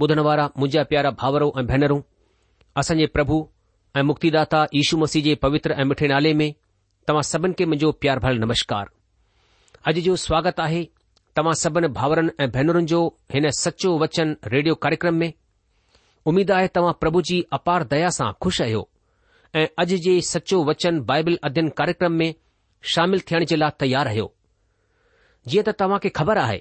ॿुधण 0.00 0.18
वारा 0.26 0.44
मुंहिंजा 0.58 0.82
प्यारा 0.90 1.10
भाउरो 1.20 1.50
ऐं 1.58 1.64
भेनरूं 1.66 2.00
असांजे 2.80 3.06
प्रभु 3.16 3.36
ऐं 3.96 4.02
मुक्तिदाता 4.10 4.64
यीशू 4.74 4.96
मसीह 4.98 5.22
जे 5.24 5.34
पवित्र 5.42 5.72
ऐं 5.80 5.84
मिठे 5.88 6.06
नाले 6.08 6.32
में 6.40 6.50
तव्हां 7.08 7.22
सभिनि 7.32 7.54
खे 7.58 7.64
मुंहिंजो 7.64 7.90
प्यार 8.02 8.18
भल 8.26 8.38
नमस्कार 8.44 8.88
अॼु 9.90 10.00
जो 10.06 10.14
स्वागत 10.24 10.60
आहे 10.66 10.82
तव्हां 11.36 11.54
सभिनि 11.64 11.88
भाउरनि 11.98 12.32
ऐं 12.44 12.48
भेनरुनि 12.54 12.86
जो 12.92 13.00
हिन 13.34 13.50
सचो 13.58 13.96
वचन 14.04 14.36
रेडियो 14.54 14.74
कार्यक्रम 14.86 15.14
में 15.24 15.32
उमीद 16.32 16.50
आहे 16.58 16.68
तव्हां 16.78 16.92
प्रभु 17.02 17.22
जी 17.30 17.44
अपार 17.60 17.84
दया 17.92 18.08
सां 18.18 18.32
खु़शि 18.42 18.62
आहियो 18.68 18.82
ऐं 19.60 19.66
अॼु 19.84 19.98
जे 20.08 20.20
सचो 20.32 20.64
वचन 20.72 21.00
बाइबल 21.12 21.38
अध्ययन 21.50 21.68
कार्यक्रम 21.82 22.12
में 22.22 22.32
शामिल 22.94 23.20
थियण 23.30 23.44
जे 23.52 23.56
लाइ 23.64 23.78
तयारु 23.84 24.08
रहियो 24.10 24.32
जीअं 25.48 25.70
त 25.72 25.78
तव्हां 25.84 25.98
खे 26.06 26.18
ख़बर 26.20 26.46
आहे 26.48 26.60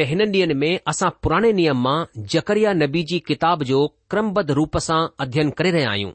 त 0.00 0.02
हिन 0.08 0.20
ॾींहनि 0.24 0.54
में 0.58 0.80
असां 0.90 1.08
पुराणे 1.22 1.50
नियम 1.52 1.80
मां 1.86 1.96
जकरिया 2.34 2.72
नबी 2.74 3.02
जी 3.08 3.18
किताब 3.26 3.62
जो 3.70 3.80
क्रमबद्ध 4.10 4.50
रूप 4.58 4.76
सां 4.84 5.00
अध्ययन 5.24 5.50
करे 5.56 5.70
रहिया 5.70 5.90
आहियूं 5.90 6.12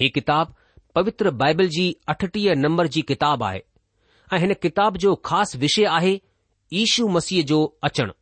ही 0.00 0.08
किताब 0.16 0.52
पवित्र 0.94 1.30
बाइबल 1.42 1.68
जी 1.76 1.84
अठटीह 2.14 2.54
नंबर 2.64 2.86
जी 2.96 3.02
किताबु 3.10 3.44
आहे 3.44 3.60
ऐं 4.32 4.38
हिन 4.42 4.52
किताब 4.64 4.96
जो 5.04 5.14
ख़ासि 5.28 5.58
विषय 5.58 5.84
आहे 5.92 6.12
ईशू 6.82 7.06
मसीह 7.14 7.42
जो 7.52 7.60
अचणु 7.90 8.12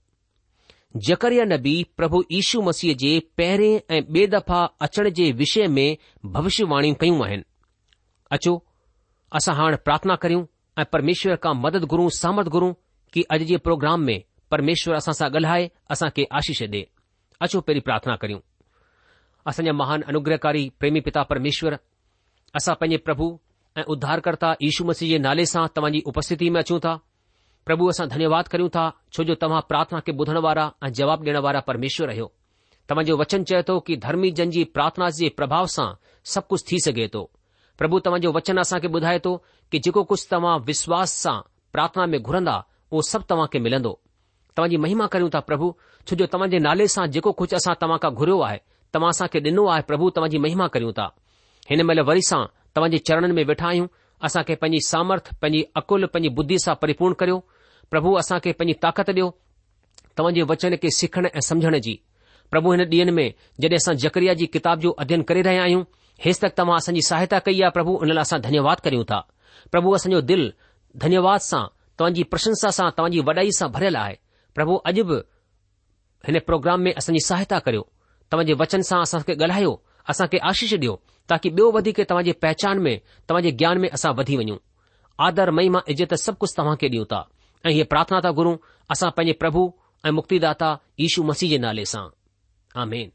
जकरिया 1.09 1.44
नबी 1.55 1.75
प्रभु 1.97 2.23
इशू 2.43 2.62
मसीह 2.69 2.94
जे 3.03 3.12
पहिरें 3.39 3.97
ऐं 3.97 4.00
बे 4.19 4.27
दफ़ा 4.37 4.62
अचण 4.89 5.09
जे 5.19 5.31
विषय 5.43 5.67
में 5.81 5.89
भविष्यवाणियूं 6.39 6.94
कयूं 7.03 7.19
आहिनि 7.27 7.44
अचो 8.39 8.55
असां 9.41 9.55
हाणे 9.62 9.82
प्रार्थना 9.89 10.17
करियूं 10.29 10.44
ऐं 10.81 10.85
परमेश्वर 10.93 11.37
खां 11.47 11.55
मदद 11.67 11.85
घुरूं 11.93 12.09
सहमत 12.23 12.55
घुरूं 12.56 12.73
की 13.15 13.23
अॼु 13.37 13.50
जे 13.53 13.56
प्रोग्राम 13.69 14.09
में 14.12 14.19
परमेश्वर 14.56 14.94
असा 14.97 15.12
सा 15.12 15.29
सां 15.29 15.64
असा 15.91 16.06
के 16.17 16.25
आशीष 16.38 16.61
ॾे 16.73 16.81
अचो 17.47 17.61
पे 17.67 17.79
प्रार्थना 17.87 18.14
करूं 18.20 18.38
असाजा 19.50 19.73
महान 19.81 20.03
अनुग्रहकारी 20.12 20.62
प्रेमी 20.81 21.00
पिता 21.08 21.23
परमेश्वर 21.32 21.75
असा 22.61 22.73
पैं 22.81 22.99
प्रभु 23.08 23.26
ए 23.79 23.82
उद्धारकर्ता 23.94 24.53
यीशू 24.62 24.85
मसीह 24.91 25.08
के 25.12 25.19
नाले 25.26 25.44
से 25.50 25.67
तव्हांजी 25.76 26.00
उपस्थिति 26.12 26.49
में 26.55 26.61
अचूं 26.61 26.79
था 26.87 26.94
प्रभु 27.67 27.88
असा 27.93 28.06
धन्यवाद 28.14 28.49
करूं 28.55 28.69
था 28.76 28.85
छोजो 29.17 29.35
तवा 29.43 29.61
प्रार्थना 29.73 30.00
के 30.06 30.12
बुधवारा 30.20 30.64
ए 30.87 30.91
जवाब 31.00 31.25
डेणवारा 31.29 31.61
परमेश्वर 31.69 32.11
रहो 32.12 32.26
तवाजो 32.91 33.17
वचन 33.23 33.44
चए 33.50 33.62
तो 33.70 33.79
कि 33.87 33.97
धर्मी 34.06 34.31
जन 34.41 34.50
की 34.56 34.64
प्रार्थना 34.79 35.11
के 35.20 35.29
प्रभाव 35.43 35.67
से 35.76 35.87
सब 36.35 36.47
कुछ 36.53 36.64
थी 36.70 36.81
सके 36.87 37.08
तो 37.19 37.25
प्रभु 37.79 38.00
तवाजो 38.08 38.32
वचन 38.41 38.62
के 38.87 38.94
बुधाये 38.97 39.19
तो 39.29 39.37
कि 39.73 39.79
जो 39.88 40.03
कुछ 40.12 40.26
तवा 40.31 40.56
विश्वास 40.73 41.20
से 41.26 41.37
प्रार्थना 41.76 42.06
में 42.17 42.20
घुरंदा 42.23 42.58
वो 42.93 43.03
सब 43.12 43.23
तवा 43.31 43.47
के 43.53 43.58
मिलंदो 43.69 43.97
तव्हांजी 44.56 44.76
महिमा 44.82 45.06
करियूं 45.12 45.41
प्रभु 45.47 45.73
छोजो 46.08 46.26
तव्हांजे 46.32 46.58
नाले 46.67 46.87
सां 46.94 47.06
जेको 47.14 47.32
कुझु 47.41 47.56
असां 47.56 47.75
तव्हां 47.82 47.99
खां 48.03 48.11
घुरियो 48.20 48.38
आहे 48.49 48.58
तव्हां 48.94 49.11
असांखे 49.14 49.38
ॾिनो 49.47 49.64
आहे 49.73 49.82
प्रभु 49.91 50.11
तव्हांजी 50.17 50.38
महिमा 50.44 50.67
करयूं 50.75 50.93
था 50.99 51.06
हिन 51.70 51.81
महिल 51.88 52.00
वरी 52.11 52.20
असां 52.26 52.41
तव्हांजे 52.76 52.99
चरणन 53.08 53.31
में 53.38 53.43
वेठा 53.50 53.67
आहियूं 53.69 53.87
असांखे 54.26 54.55
पैंजी 54.62 54.79
सामर्थ 54.87 55.29
पंहिंजी 55.43 55.62
अकुल 55.81 56.05
पंहिंजी 56.14 56.35
बुद्धि 56.38 56.58
सां 56.64 56.75
परीपूर्ण 56.82 57.14
करियो 57.23 57.38
प्रभु 57.91 58.14
असांखे 58.23 58.53
पैंजी 58.61 58.75
ताक़त 58.85 59.11
ॾियो 59.17 59.29
तव्हां 60.19 60.47
वचन 60.53 60.76
के 60.82 60.91
सिखण 61.00 61.26
ऐं 61.35 61.41
समुझण 61.50 61.79
जी 61.88 61.94
प्रभु 62.50 62.73
हिन 62.73 62.81
ॾींह 62.81 63.31
जॾहिं 63.61 63.76
असां 63.76 63.94
जकरिया 64.05 64.35
जी 64.41 64.47
किताब 64.58 64.81
जो 64.87 64.91
अध्यन 65.05 65.23
करी 65.31 65.43
रहिया 65.49 65.62
आहियूं 65.62 65.82
हसित 66.26 66.50
तव्हां 66.58 66.76
असांजी 66.82 67.03
सहायता 67.11 67.38
कई 67.49 67.61
आहे 67.62 67.70
प्रभु 67.79 67.97
हुन 68.03 68.12
लाइ 68.17 68.23
असां 68.29 68.41
धन्यवाद 68.49 68.81
करियूं 68.87 69.05
था 69.12 69.20
प्रभु 69.73 69.94
असांजो 69.99 70.20
दिल 70.31 70.47
धन्यवाद 71.06 71.41
सां 71.50 71.64
तव्हांजी 71.99 72.23
प्रशंसा 72.35 72.70
सां 72.81 72.88
तव्हांजी 72.99 73.20
वॾाई 73.31 73.50
सां 73.61 73.69
भरियल 73.76 73.97
आही 74.05 74.17
પ્રભુ 74.56 74.76
અજબ 74.91 75.11
એને 76.29 76.41
પ્રોગ્રામ 76.49 76.81
મે 76.87 76.91
અસન 77.00 77.17
સહાયતા 77.29 77.61
કર્યો 77.67 77.85
તમજે 78.29 78.55
વચન 78.61 78.82
સા 78.91 79.20
સકે 79.23 79.32
ગલહાયો 79.41 79.75
અસા 80.11 80.31
કે 80.32 80.38
આશીષ 80.49 80.81
દયો 80.82 80.97
તાકી 81.29 81.53
બેવ 81.56 81.67
વધી 81.76 81.97
કે 81.99 82.03
તમજે 82.11 82.32
પહચાન 82.43 82.79
મે 82.87 82.93
તમજે 83.29 83.50
જ્ઞાન 83.58 83.79
મે 83.82 83.88
અસા 83.97 84.17
વધી 84.19 84.38
વયો 84.43 84.58
આદર 85.25 85.49
મહિમા 85.56 85.85
ઇજત 85.93 86.12
સબ 86.25 86.35
કુ 86.41 86.47
તમહા 86.56 86.81
કે 86.81 86.87
દી 86.93 87.03
ઉતા 87.06 87.25
એ 87.67 87.69
યે 87.76 87.85
પ્રાર્થના 87.91 88.23
તા 88.25 88.37
ગુરુ 88.38 88.53
અસા 88.93 89.14
પયે 89.17 89.35
પ્રભુ 89.41 89.62
એ 90.06 90.08
મુક્તિદાતા 90.17 90.75
ઈશુ 91.03 91.20
મસીજ 91.29 91.55
નાલે 91.62 91.85
સા 91.93 92.06
આમેન 92.81 93.08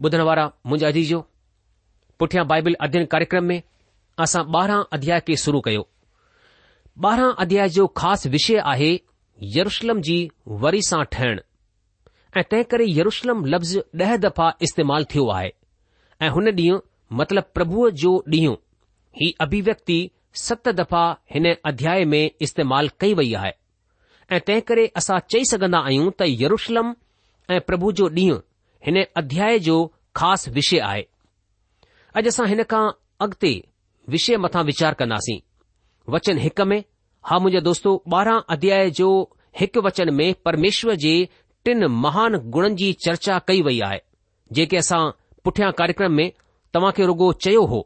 બુધન 0.00 0.22
વારા 0.28 0.52
મુજે 0.68 0.86
અધિજો 0.90 1.20
પુઠિયા 2.18 2.48
બાઇબલ 2.50 2.74
અધ્યયન 2.84 3.10
કાર્યક્રમ 3.12 3.44
મે 3.50 3.56
અસા 4.24 4.42
12 4.48 4.96
અધ્યાય 4.96 5.24
કે 5.26 5.32
શુરુ 5.42 5.58
કર્યો 5.64 5.84
12 6.96 7.36
અધ્યાય 7.42 7.72
જો 7.76 7.84
ખાસ 7.98 8.22
વિષય 8.32 8.60
આહે 8.72 8.90
यरुशलम 9.56 10.00
जी 10.06 10.16
वरी 10.62 10.80
सां 10.86 11.02
ठहिण 11.12 11.40
ऐं 12.36 12.42
तंहिं 12.50 12.64
करे 12.70 12.84
यरुशलम 12.88 13.44
लफ़्ज़ 13.54 13.78
ॾह 14.06 14.16
दफ़ा 14.24 14.48
इस्तेमालु 14.66 15.04
थियो 15.14 15.24
आहे 15.36 15.48
ऐं 16.22 16.28
हुन 16.34 16.48
ॾींहुं 16.62 16.78
मतिलब 17.20 17.44
प्रभुअ 17.54 17.88
जो 18.02 18.12
ॾींहुं 18.32 18.54
ही 19.20 19.30
अभिव्यक्ति 19.40 19.98
सत 20.42 20.68
दफ़ा 20.80 21.04
हिन 21.34 21.54
अध्याय 21.70 22.04
में 22.12 22.30
इस्तेमालु 22.46 22.88
कई 23.00 23.14
वई 23.20 23.32
आहे 23.42 23.52
ऐं 24.30 24.40
तंहिं 24.46 24.62
करे 24.70 24.86
असां 24.96 25.18
चई 25.30 25.44
सघंदा 25.52 25.78
आहियूं 25.88 26.10
त 26.20 26.28
यरुशलम 26.42 26.94
ऐं 27.54 27.60
प्रभु 27.70 27.92
जो 28.02 28.08
ॾींहुं 28.20 28.38
हिन 28.86 29.04
अध्याय 29.22 29.58
जो 29.70 29.78
ख़ासि 30.16 30.50
विषय 30.60 30.78
आहे 30.92 31.02
अॼु 32.16 32.28
असां 32.34 32.46
हिन 32.54 32.62
खां 32.74 32.84
अॻिते 33.26 33.54
विषय 34.16 34.36
मथां 34.46 34.64
विचार 34.72 34.94
कंदासीं 35.02 35.40
वचन 36.14 36.38
हिक 36.46 36.60
में 36.72 36.82
हा 37.28 37.38
मुंहिंजो 37.38 37.60
दोस्त 37.64 37.86
ॿारहां 38.12 38.40
अध्याय 38.54 38.90
जो 38.98 39.08
हिकु 39.60 39.80
वचन 39.86 40.10
में 40.18 40.34
परमेश्वर 40.44 40.94
जे 41.02 41.12
टिन 41.64 41.84
महान 42.04 42.34
गुणनि 42.54 42.74
जी 42.80 42.92
चर्चा 43.06 43.38
कई 43.48 43.60
वई 43.62 43.80
आहे 43.88 43.98
जेके 44.58 44.76
असां 44.76 45.00
पुठियां 45.44 45.70
कार्यक्रम 45.80 46.12
में 46.18 46.30
तव्हां 46.74 46.92
खे 46.96 47.06
रुगो 47.06 47.32
चयो 47.46 47.64
हो 47.72 47.80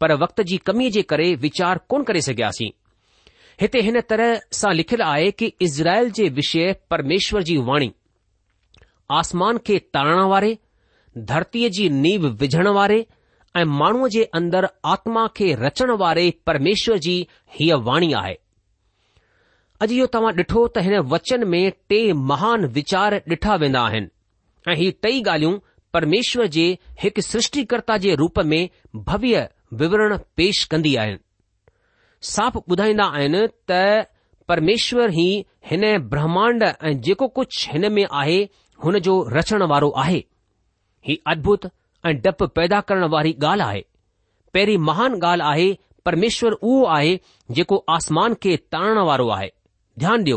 पर 0.00 0.12
वक्त 0.22 0.42
जी 0.50 0.56
कमी 0.70 0.90
जे 0.96 1.02
करे 1.12 1.34
वीचार 1.44 1.78
कोन 1.92 2.02
करे 2.08 2.20
सघियासीं 2.28 2.70
हिते 3.60 3.80
हिन 3.88 4.00
तरह 4.10 4.34
सां 4.62 4.72
लिखियलु 4.80 5.04
आहे 5.04 5.30
कि 5.40 5.52
इज़राइल 5.68 6.10
जे 6.18 6.28
विषय 6.40 6.74
परमेश्वर 6.90 7.42
जी 7.50 7.56
वाणी 7.70 7.90
आसमान 9.20 9.58
खे 9.66 9.78
तारण 9.96 10.20
वारे 10.34 10.56
धरतीअ 11.32 11.70
जी 11.78 11.88
नीव 12.00 12.26
विझण 12.42 12.68
वारे 12.80 12.98
ऐं 13.56 13.64
माण्हूअ 13.78 14.08
जे 14.16 14.24
अंदर 14.40 14.68
आत्मा 14.96 15.26
खे 15.36 15.54
रचण 15.64 15.90
वारे 16.04 16.28
परमेश्वर 16.46 16.96
जी 17.08 17.16
हीअ 17.58 17.76
वाणी 17.90 18.12
आहे 18.22 18.34
अॼु 19.84 19.94
इहो 19.96 20.06
तव्हां 20.14 20.30
ॾिठो 20.36 20.60
त 20.68 20.82
हिन 20.84 20.94
वचन 21.12 21.42
में 21.50 21.58
टे 21.90 21.98
महान 22.30 22.64
वीचार 22.76 23.14
ॾिठा 23.34 23.54
वेंदा 23.62 23.80
आहिनि 23.88 24.08
ऐं 24.72 24.74
ही 24.80 24.90
टई 25.02 25.20
ॻाल्हियूं 25.22 25.52
परमेश्वर 25.96 26.46
जे 26.56 26.64
हिकु 27.02 27.22
सृष्टिकर्ता 27.26 27.96
जे 28.04 28.14
रूप 28.22 28.38
में 28.52 28.70
भव्य 29.10 29.42
विवरण 29.82 30.16
पेश 30.40 30.64
कंदी 30.72 30.94
आहे 31.02 31.14
साफ 32.30 32.56
ॿुधाईंदा 32.74 33.06
आहिनि 33.18 33.42
त 33.70 33.78
परमेश्वर 34.52 35.10
ही 35.18 35.26
हिन 35.70 35.84
ब्रह्मांड 36.14 36.62
ऐं 36.70 36.92
जेको 37.08 37.28
कुझु 37.38 37.70
हिन 37.74 37.90
में 37.98 38.04
आहे 38.22 38.38
हुन 38.84 38.98
जो 39.10 39.14
रचण 39.36 39.62
वारो 39.74 39.90
आहे 40.06 40.22
ही 41.08 41.18
अद्भुत 41.34 41.68
ऐं 42.06 42.14
डपु 42.26 42.46
पैदा 42.60 42.80
करण 42.90 43.04
वारी 43.14 43.32
ॻाल्हि 43.42 43.68
आहे 43.68 43.84
पहिरीं 44.54 44.76
महान 44.90 45.18
ॻाल्हि 45.22 45.46
आहे 45.52 45.68
परमेश्वर 46.10 46.52
उहो 46.58 46.82
आहे 46.96 47.14
जेको 47.60 47.84
आसमान 47.98 48.34
खे 48.42 48.56
तारण 48.74 49.00
वारो 49.10 49.28
आहे 49.38 49.50
ध्यानु 50.00 50.22
ॾियो 50.24 50.36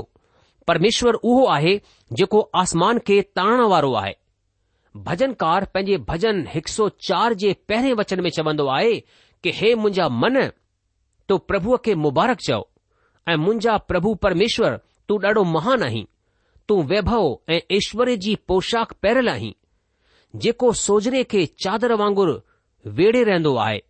परमेश्वर 0.67 1.13
उहो 1.29 1.45
आहे 1.55 1.71
जेको 2.19 2.39
आसमान 2.61 2.99
खे 3.07 3.19
ताणण 3.37 3.61
वारो 3.71 3.91
आहे 4.01 4.13
भजनकार 5.07 5.65
पंहिंजे 5.73 5.97
भजन 6.09 6.43
हिक 6.53 6.67
सौ 6.67 6.87
चार 7.07 7.33
जे 7.43 7.51
पहिरें 7.69 7.93
वचन 8.01 8.19
में 8.23 8.29
चवंदो 8.37 8.65
आहे 8.77 8.93
कि 9.43 9.51
हे 9.57 9.73
मुंहिंजा 9.81 10.07
मन 10.21 10.37
तो 11.29 11.37
प्रभुअ 11.51 11.77
खे 11.85 11.95
मुबारक 12.05 12.39
चओ 12.47 12.61
ऐं 13.31 13.35
मुंहिंजा 13.45 13.77
प्रभु 13.91 14.13
परमेश्वर 14.27 14.79
तूं 15.07 15.17
ॾाढो 15.27 15.43
महान 15.55 15.83
आहीं 15.89 16.05
तूं 16.67 16.81
वैभव 16.93 17.27
ऐं 17.55 17.59
ऐश्वर्य 17.77 18.15
जी 18.25 18.35
पोशाक 18.51 18.93
पैरियल 19.05 19.29
आहीं 19.29 19.53
जेको 20.45 20.71
सोजरे 20.85 21.23
खे 21.35 21.45
चादर 21.65 21.93
वांगुरु 22.01 22.35
वेड़े 23.01 23.23
रहंदो 23.31 23.55
आहे 23.67 23.81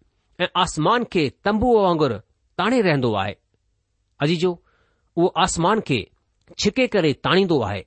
ऐं 0.43 0.47
आसमान 0.65 1.03
खे 1.15 1.29
तंबुअ 1.49 1.79
वांगुरु 1.85 2.17
ताणे 2.61 2.81
रहंदो 2.89 3.13
आहे 3.23 3.35
अजीजो 4.25 4.53
उहो 5.17 5.27
आसमान 5.43 5.79
खे 5.87 6.05
छिके 6.59 6.85
करे 6.93 7.11
ताणींदो 7.23 7.59
आहे 7.69 7.79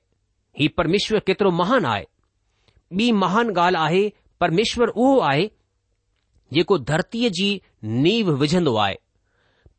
हीउ 0.59 0.69
परमेश्वर 0.77 1.19
केतिरो 1.27 1.51
महान 1.61 1.85
आहे 1.93 2.03
ॿी 2.99 3.11
महान 3.21 3.49
ॻाल्हि 3.57 3.81
आहे 3.83 4.01
परमेश्वर 4.39 4.87
उहो 4.95 5.19
आहे 5.31 5.47
जेको 6.53 6.77
धरतीअ 6.91 7.29
जी 7.33 7.47
नीव 8.05 8.29
विझंदो 8.41 8.75
आहे 8.83 8.95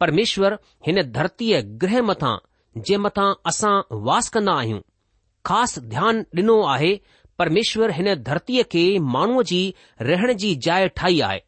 परमेश्वर 0.01 0.57
हिन 0.87 1.01
धरतीअ 1.13 1.61
गृह 1.83 2.01
मथां 2.09 2.37
जे 2.89 2.97
मथां 3.05 3.29
असां 3.51 3.75
वास 4.09 4.29
कन्दा 4.37 4.53
आहियूं 4.63 4.81
ख़ासि 5.51 5.81
ध्यानु 5.95 6.23
ॾिनो 6.39 6.57
आहे 6.75 6.93
परमेश्वर 7.39 7.91
हिन 8.01 8.13
धरतीअ 8.29 8.63
खे 8.73 8.83
माण्हूअ 9.15 9.43
जी 9.53 9.61
रहण 10.11 10.33
जी 10.43 10.55
जाइ 10.67 10.89
ठाही 10.97 11.21
आहे 11.29 11.39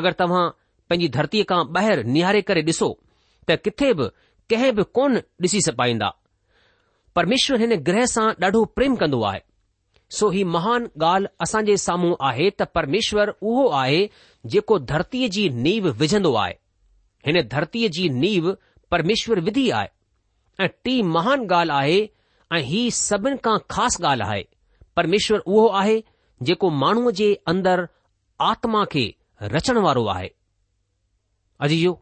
अगरि 0.00 0.12
तव्हां 0.20 0.44
पंहिंजी 0.90 1.08
धरतीअ 1.18 1.44
खां 1.48 1.62
ॿाहिरि 1.78 2.02
निहारे 2.12 2.40
करे 2.50 2.62
ॾिसो 2.72 2.90
त 3.48 3.58
किथे 3.64 3.92
बि 3.98 4.06
कंहिं 4.50 4.72
बि 4.76 4.82
कोन 4.96 5.16
ॾिसी 5.44 5.60
सपाईंदा 5.66 6.08
परमेश्वर 7.18 7.60
हिन 7.60 7.74
ग्रह 7.88 8.04
सां 8.14 8.26
ॾाढो 8.44 8.64
प्रेम 8.76 8.94
कंदो 9.02 9.22
आहे 9.30 9.40
सो 10.18 10.28
ही 10.36 10.42
महान 10.54 10.86
ॻाल्हि 11.08 11.26
असांजे 11.46 11.76
साम्हूं 11.86 12.14
आहे 12.28 12.48
त 12.60 12.62
परमेश्वर 12.74 13.32
उहो 13.40 13.68
आहे 13.82 14.00
जेको 14.54 14.78
धरतीअ 14.92 15.28
जी 15.36 15.48
नीव 15.66 15.90
विझंदो 16.02 16.34
आहे 16.44 16.54
हिन 17.26 17.40
धरतीअ 17.54 17.88
जी 17.98 18.08
नीव 18.22 18.52
परमेश्वर 18.90 19.40
विधी 19.48 19.68
आहे 19.80 20.64
ऐं 20.64 20.68
टी 20.84 21.00
महान 21.16 21.46
ॻाल्हि 21.50 21.76
आहे 21.80 22.00
ऐं 22.56 22.62
ही 22.70 22.80
सभिनि 23.00 23.36
खां 23.44 23.58
ख़ासि 23.74 24.02
ॻाल्हि 24.06 24.28
आहे 24.28 24.42
परमेश्वर 24.96 25.38
उहो 25.46 25.66
आहे 25.82 26.00
जेको 26.48 26.70
माण्हूअ 26.84 27.10
जे 27.20 27.32
अंदरि 27.52 27.86
आत्मा 28.50 28.84
खे 28.92 29.06
रचण 29.56 29.76
वारो 29.88 30.04
आहे 30.16 30.28
अजीजो 31.66 31.92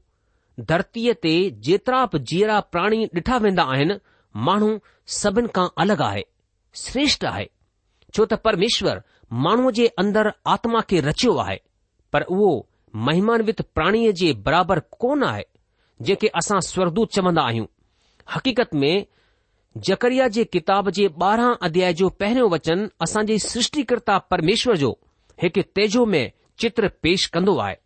धरतीअ 0.68 1.12
ते 1.24 1.32
जेतिरा 1.66 2.04
बि 2.12 2.18
जीअरा 2.30 2.58
प्राणी 2.74 3.02
ॾिठा 3.14 3.36
वेंदा 3.44 3.62
आहिनि 3.74 3.94
माण्हू 4.46 4.70
सभिनि 5.20 5.48
खां 5.54 5.66
अलॻि 5.82 5.96
आहे 6.08 6.22
श्रेष्ठ 6.84 7.24
आहे 7.30 7.46
छो 8.16 8.24
त 8.30 8.34
परमेश्वर 8.46 8.98
माण्हूअ 9.46 9.70
जे 9.78 9.86
अंदरि 10.02 10.30
आत्मा 10.54 10.80
खे 10.88 11.00
रचियो 11.08 11.34
आहे 11.46 11.56
पर 12.12 12.22
उहो 12.36 12.50
महिमानवित 13.08 13.62
प्राणीअ 13.74 14.10
जे 14.20 14.32
बराबरि 14.48 14.80
कोन 15.00 15.22
आहे 15.24 15.42
जेके 16.08 16.28
असां 16.40 16.60
स्वर्दूत 16.72 17.12
चवंदा 17.16 17.42
आहियूं 17.50 17.66
हक़ीक़त 18.34 18.74
में 18.82 18.94
जकरिया 19.86 20.26
जे 20.36 20.44
किताब 20.54 20.88
जे 20.96 21.06
ॿारहं 21.22 21.54
अध्याय 21.66 21.92
जो 22.00 22.08
पहिरियों 22.20 22.50
वचन 22.50 22.88
असां 23.06 23.24
जे 23.26 23.38
सृष्टिकिर्ता 23.46 24.16
परमेश्वर 24.32 24.76
जो 24.82 24.90
हिकु 25.42 25.62
तेजो 25.76 26.04
में 26.14 26.22
चित्र 26.62 26.88
पेश 27.02 27.26
कंदो 27.34 27.56
आहे 27.66 27.76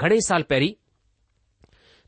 घणे 0.00 0.18
साल 0.26 0.42
पहिरीं 0.50 0.72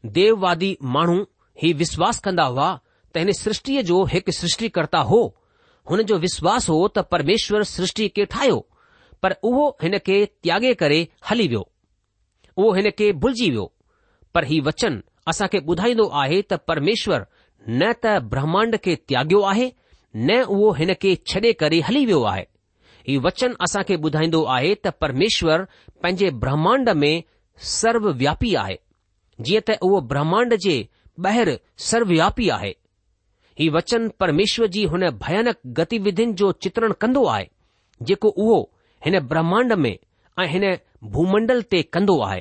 देववादी 0.05 0.77
माण्हू 0.83 1.21
ही 1.63 1.73
विश्वास 1.83 2.21
कंदा 2.25 2.43
हुआ 2.45 2.75
त 3.15 3.19
हिन 3.19 3.33
सृष्टि 3.39 3.83
जो 3.91 4.03
हिकु 4.13 4.33
सृष्टिकर््ता 4.33 4.99
हो 5.11 5.19
हुन 5.91 6.03
जो 6.11 6.17
विश्वास 6.19 6.69
हो 6.69 6.87
त 6.89 7.01
परमेश्वर 7.11 7.63
सृष्टि 7.73 8.09
खे 8.17 8.25
ठाहियो 8.33 8.57
पर 9.23 9.33
उहो 9.51 9.67
हिन 9.83 9.99
खे 10.07 10.25
त्यागे 10.27 10.73
करे 10.83 11.01
हली 11.31 11.47
वियो 11.49 11.61
उहो 12.57 12.73
हिन 12.75 12.91
खे 12.99 13.13
भुलिजी 13.25 13.51
वियो 13.51 13.73
पर 14.35 14.45
ही 14.45 14.61
वचन 14.69 15.03
असां 15.29 15.49
खे 15.53 15.59
ॿुधाईंदो 15.69 16.09
आहे 16.23 16.41
त 16.43 16.55
परमेश्वर 16.69 17.25
न 17.69 17.93
त 18.05 18.19
ब्रह्मांड 18.31 18.77
खे 18.85 18.95
त्याॻियो 19.09 19.41
आहे 19.53 19.71
न 20.25 20.41
उहो 20.43 20.73
हिन 20.79 20.93
खे 21.03 21.15
छडे॒ 21.33 21.53
करे 21.61 21.81
हली 21.89 22.05
वियो 22.07 22.23
आहे 22.33 22.45
हीउ 23.09 23.21
वचन 23.27 23.53
असां 23.67 23.83
खे 23.89 23.97
ॿुधाईंदो 24.05 24.43
आहे 24.57 24.75
त 24.85 24.89
परमेश्वर 25.01 25.65
पंहिंजे 26.03 26.31
ब्रह्मांड 26.45 26.89
में 27.03 27.21
सर्वव्यापी 27.73 28.55
आहे 28.65 28.77
जीअं 29.47 29.63
त 29.69 29.77
उहो 29.87 30.01
ब्रह्मांड 30.11 30.55
जे 30.67 30.75
ॿाहिरि 31.27 31.57
सर्व 31.91 32.11
आहे 32.53 32.73
ही 33.61 33.69
वचन 33.77 34.09
परमेश्वर 34.23 34.67
जी 34.75 34.85
हुन 34.93 35.03
भयानक 35.25 35.57
गतिविधियुनि 35.79 36.33
जो 36.43 36.51
चित्रण 36.65 36.93
कंदो 37.03 37.25
आहे 37.35 37.47
जेको 38.11 38.29
उहो 38.45 38.57
हिन 39.07 39.19
ब्रह्मांड 39.33 39.73
में 39.85 39.95
ऐं 40.43 40.47
हिन 40.53 40.65
भूमंडल 41.17 41.61
ते 41.73 41.83
कंदो 41.97 42.17
आहे 42.29 42.41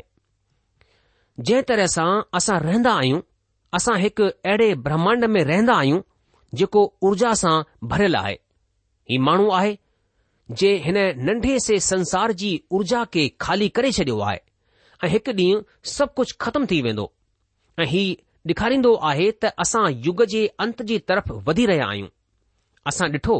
जंहिं 1.49 1.63
तरह 1.71 1.85
सां 1.95 2.07
असां 2.39 2.59
रहंदा 2.65 2.93
आहियूं 3.01 3.19
असां 3.77 3.97
हिकु 4.03 4.23
अहिड़े 4.31 4.69
ब्रह्मांड 4.85 5.25
में 5.35 5.41
रहंदा 5.49 5.73
आहियूं 5.83 6.01
जेको 6.61 6.83
ऊर्जा 7.09 7.33
सां 7.41 7.53
भरियलु 7.93 8.17
आहे 8.21 8.33
ही 9.11 9.17
माण्हू 9.27 9.49
आहे 9.59 9.75
जे 10.61 10.71
हिन 10.87 10.97
नंढे 11.29 11.59
से 11.67 11.79
संसार 11.89 12.31
जी 12.43 12.53
ऊर्जा 12.79 13.03
खे 13.15 13.27
खाली 13.47 13.69
करे 13.79 13.91
छडि॒यो 13.99 14.19
आहे 14.31 14.39
ऐं 15.03 15.07
हिकु 15.09 15.31
ॾींहुं 15.31 15.61
सभु 15.91 16.13
कुझु 16.15 16.33
ख़तमु 16.43 16.65
थी 16.71 16.81
वेंदो 16.85 17.05
ऐं 17.81 17.85
ही 17.91 18.01
ॾेखारींदो 18.49 18.93
आहे 19.09 19.29
त 19.43 19.51
असां 19.63 19.85
युग 20.05 20.23
जे 20.33 20.45
अंत 20.65 20.81
जी 20.89 20.97
तरफ़ 21.11 21.31
वधी 21.47 21.65
रहिया 21.71 21.85
आहियूं 21.93 22.07
असां 22.91 23.07
ॾिठो 23.15 23.37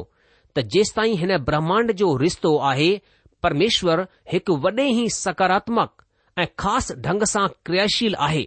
त 0.56 0.60
जेसि 0.75 0.94
ताईं 0.96 1.15
हिन 1.22 1.38
ब्रह्मांड 1.50 1.91
जो 2.01 2.08
रिश्तो 2.24 2.56
आहे 2.72 2.89
परमेश्वर 3.44 4.01
हिकु 4.34 4.56
वॾे 4.63 4.88
ई 4.94 5.08
सकारात्मक 5.24 6.03
ऐं 6.38 6.46
ख़ासि 6.62 6.94
ढंग 7.06 7.24
सां 7.34 7.48
क्रियाशील 7.65 8.15
आहे 8.27 8.44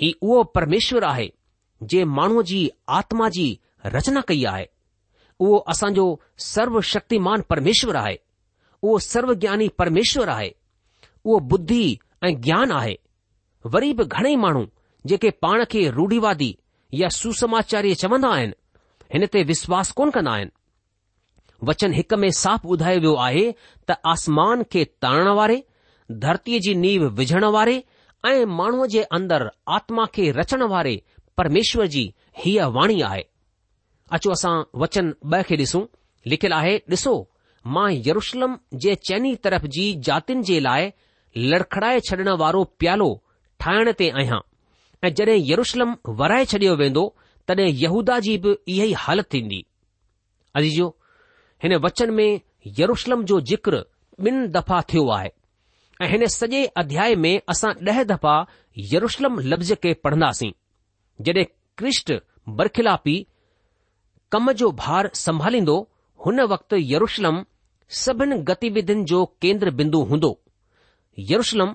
ही 0.00 0.12
उहो 0.22 0.42
परमेश्वर 0.56 1.02
आहे 1.12 1.28
जे 1.90 2.04
माण्हूअ 2.18 2.42
जी 2.52 2.60
आत्मा 3.00 3.28
जी 3.38 3.48
रचना 3.96 4.20
कई 4.28 4.44
आहे 4.54 4.66
उहो 5.40 5.56
असांजो 5.74 6.06
सर्वशक्तिमान 6.52 7.42
परमेश्वर 7.52 7.96
आहे 8.04 8.16
उहो 8.82 8.98
सर्वज्ञानी 9.12 9.68
परमेश्वर 9.82 10.28
आहे 10.38 10.52
उहो 11.28 11.38
बुद्धि 11.52 11.82
ऐं 12.24 12.34
ज्ञान 12.42 12.72
आहे 12.72 12.96
वरी 13.72 13.92
बि 13.94 14.04
घणेई 14.04 14.36
माण्हू 14.44 14.64
जेके 15.10 15.30
पाण 15.44 15.64
खे 15.70 15.88
रूढ़ीवादी 15.96 16.54
या 17.00 17.08
सुसमाचार्य 17.16 17.94
चवंदा 18.02 18.28
आहिनि 18.36 18.54
हिन 19.14 19.26
ते 19.32 19.42
विश्वास 19.50 19.90
कोन 19.98 20.10
कंदा 20.14 20.32
आहिनि 20.34 21.66
वचन 21.68 21.92
हिक 21.98 22.14
में 22.22 22.28
साफ़ु 22.42 22.70
ॿुधायो 22.74 23.00
वियो 23.04 23.14
आहे 23.26 23.44
त 23.88 23.96
आसमान 24.12 24.62
खे 24.72 24.84
तारणु 25.04 25.34
वारे 25.38 25.56
धरतीअ 26.24 26.60
जी 26.66 26.74
नीव 26.84 27.04
विझण 27.20 27.44
वारे 27.56 27.76
ऐं 28.28 28.44
माण्हूअ 28.60 28.86
जे 28.94 29.02
अंदरि 29.18 29.50
आत्मा 29.78 30.04
खे 30.14 30.30
रचण 30.38 30.62
वारे 30.74 30.94
परमेश्वर 31.40 31.86
जी 31.94 32.04
हीअ 32.44 32.68
वाणी 32.76 33.00
आहे 33.10 33.22
अचो 34.18 34.30
असां 34.36 34.54
वचन 34.84 35.12
ॿ 35.34 35.42
खे 35.50 35.56
ॾिसूं 35.64 35.84
लिखियलु 36.34 36.54
आहे 36.60 36.76
ॾिसो 36.94 37.14
मां 37.76 37.88
यरुशलम 38.08 38.56
जे 38.86 38.94
चैनी 39.08 39.34
तरफ़ 39.44 39.66
जी 39.78 39.84
जातियुनि 40.10 40.44
जे 40.52 40.60
लाइ 40.68 40.90
लड़खड़ाए 41.36 42.00
छॾण 42.08 42.28
वारो 42.42 42.62
प्यालो 42.82 43.08
ठाहिण 43.64 43.90
ते 43.98 44.08
आहियां 44.20 44.38
ऐं 45.08 45.12
जॾहिं 45.18 45.40
यरुशलम 45.50 45.94
वराए 46.20 46.44
छॾियो 46.52 46.76
वेंदो 46.80 47.02
तॾहिं 47.50 47.66
यहूदा 47.82 48.18
जी 48.28 48.36
बि 48.44 48.52
इहा 48.68 48.84
ई 48.84 48.92
हालति 49.04 49.40
थींदी 49.40 49.64
अजीजो 50.60 50.88
हिन 51.62 51.74
वचन 51.86 52.10
में 52.14 52.40
यरुशलम 52.78 53.24
जो 53.32 53.40
जिक्र 53.52 53.84
ॿिन 54.26 54.46
दफ़ा 54.56 54.80
थियो 54.92 55.08
आहे 55.16 55.30
ऐं 56.02 56.08
हिन 56.10 56.26
सॼे 56.36 56.64
अध्याय 56.84 57.14
में 57.24 57.32
असां 57.54 57.72
ॾह 57.90 58.02
दफ़ा 58.12 58.34
यरुशलम 58.92 59.38
लफ़्ज़ 59.52 59.72
खे 59.84 59.92
पढ़ंदासीं 60.06 60.50
जॾहिं 61.28 61.44
क्रिष्ट 61.78 62.12
बरखिला 62.60 62.94
पी 63.04 63.14
कम 64.32 64.52
जो 64.62 64.70
भार 64.82 65.10
संभालींदो 65.24 65.76
हुन 66.26 66.40
वक़्तु 66.52 66.76
यरुशलम 66.92 67.44
सभिन 68.04 68.42
गतिविधियुनि 68.48 69.04
जो 69.14 69.24
केंद्र 69.42 69.70
बिंदु 69.80 70.02
हूंदो 70.10 70.38
यरुशलम 71.20 71.74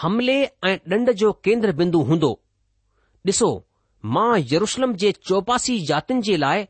हमले 0.00 0.34
ऐं 0.66 0.76
ॾंड 0.94 1.10
जो 1.22 1.32
केंद्र 1.44 1.72
बिंदु 1.80 1.98
हूंदो 2.10 2.30
ॾिसो 3.30 3.48
मां 4.14 4.30
यरुशलम 4.52 4.92
जे 5.02 5.10
चौपासी 5.28 5.74
जातियुनि 5.90 6.22
जे 6.28 6.36
लाइ 6.44 6.66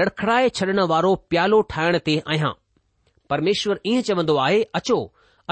लड़खड़ाए 0.00 0.48
छॾण 0.58 0.80
वारो 0.92 1.14
प्यालो 1.32 1.60
ठाहिण 1.74 1.98
ते 2.08 2.16
आहियां 2.28 2.52
परमेश्वर 3.34 3.80
ईअं 3.92 4.02
चवंदो 4.10 4.36
आहे 4.46 4.62
अचो 4.80 4.98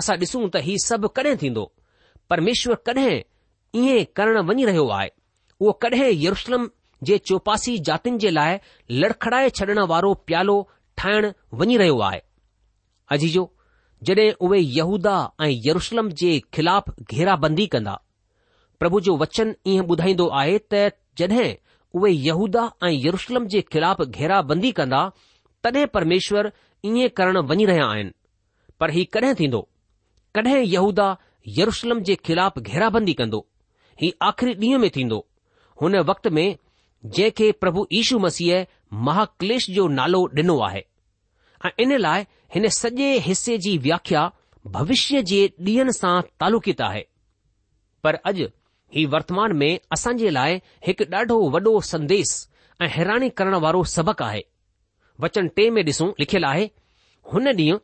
असां 0.03 0.17
ॾिसूं 0.23 0.47
त 0.55 0.63
हीउ 0.69 0.85
सभु 0.87 1.09
कॾहिं 1.19 1.37
थींदो 1.43 1.65
परमेश्वर 2.35 2.83
कॾहिं 2.91 3.11
ईअं 3.85 4.05
करणु 4.21 4.43
वञी 4.53 4.65
रहियो 4.71 4.87
आहे 4.99 5.11
उहो 5.61 5.73
कॾहिं 5.83 6.11
यरुशलम 6.27 6.69
जे 7.09 7.19
चौपासी 7.31 7.77
जातियुनि 7.91 8.19
जे 8.27 8.31
लाइ 8.41 8.59
लड़खड़ाए 9.05 9.49
छॾण 9.61 9.79
वारो 9.95 10.15
प्यालो 10.31 10.59
ठाहिण 11.03 11.31
वञी 11.63 11.77
रहियो 11.85 11.99
आहे 12.11 12.23
अजीजो 13.17 13.45
जॾहिं 14.07 14.31
उहे 14.47 14.59
यहूदा 14.61 15.15
ऐं 15.43 15.49
यरुषलम 15.67 16.09
जे 16.21 16.31
ख़िलाफ़ 16.55 16.89
घेराबंदी 17.11 17.67
कंदा 17.73 17.95
प्रभु 18.81 19.01
जो 19.09 19.17
वचन 19.23 19.55
ईअं 19.73 19.85
ॿुधाईंदो 19.95 20.27
आहे 20.41 20.59
त 20.73 20.81
जॾहिं 21.19 21.49
उहे 21.99 22.13
यहूदा 22.13 22.63
ऐं 22.87 22.91
यरुषलम 22.93 23.47
जे 23.55 23.61
ख़िलाफ़ 23.73 24.03
घेराबंदी 24.05 24.71
कंदा 24.79 25.03
तॾहिं 25.65 25.87
परमेश्वर 25.97 26.51
ईअं 26.87 27.09
करण 27.17 27.37
वञी 27.51 27.65
रहिया 27.71 27.87
आहिनि 27.93 28.13
पर 28.81 28.91
हीउ 28.97 29.05
कॾहिं 29.19 29.35
थींदो 29.41 29.61
कॾहिं 30.35 30.63
यहूदा 30.77 31.09
यरूषलम 31.59 32.01
जे 32.11 32.15
ख़िलाफ़ 32.29 32.59
घेराबंदी 32.61 33.13
कंदो 33.21 33.47
हीउ 34.03 34.13
आख़िरी 34.31 34.55
ॾींहं 34.67 34.79
में 34.87 34.91
थींदो 34.97 35.19
हुन 35.83 35.97
वक़्त 36.13 36.27
में 36.39 36.47
जंहिंखे 37.05 37.53
प्रभु 37.65 37.87
यीशू 37.93 38.19
मसीह 38.29 38.67
महाक्लेश 39.11 39.71
जो 39.81 39.87
नालो 40.01 40.25
ॾिनो 40.43 40.59
आहे 40.69 40.85
ऐं 41.67 41.71
इन 41.81 41.97
लाइ 41.99 42.25
हिन 42.55 42.69
सॼे 42.77 43.09
हिसे 43.25 43.57
जी 43.65 43.77
व्याख्या 43.87 44.21
भविष्य 44.77 45.23
जे 45.31 45.41
ॾींहनि 45.67 45.93
सां 45.93 46.21
तालुकित 46.41 46.81
आहे 46.89 47.03
पर 48.05 48.15
अॼु 48.31 48.47
ही 48.97 49.05
वर्तमान 49.15 49.53
में 49.63 49.69
असां 49.97 50.17
जे 50.23 50.31
लाइ 50.37 50.55
हिकु 50.87 51.05
ॾाढो 51.17 51.37
वॾो 51.57 51.75
संदेस 51.93 52.33
ऐं 52.83 52.89
हैरानी 52.97 53.29
करण 53.41 53.55
वारो 53.65 53.83
सबक़ु 53.97 54.25
आहे 54.25 54.43
वचन 55.25 55.49
टे 55.57 55.69
में 55.77 55.83
ॾिसूं 55.83 56.09
लिखियलु 56.23 56.47
आहे 56.49 56.65
हुन 57.33 57.49
ॾींहुं 57.61 57.79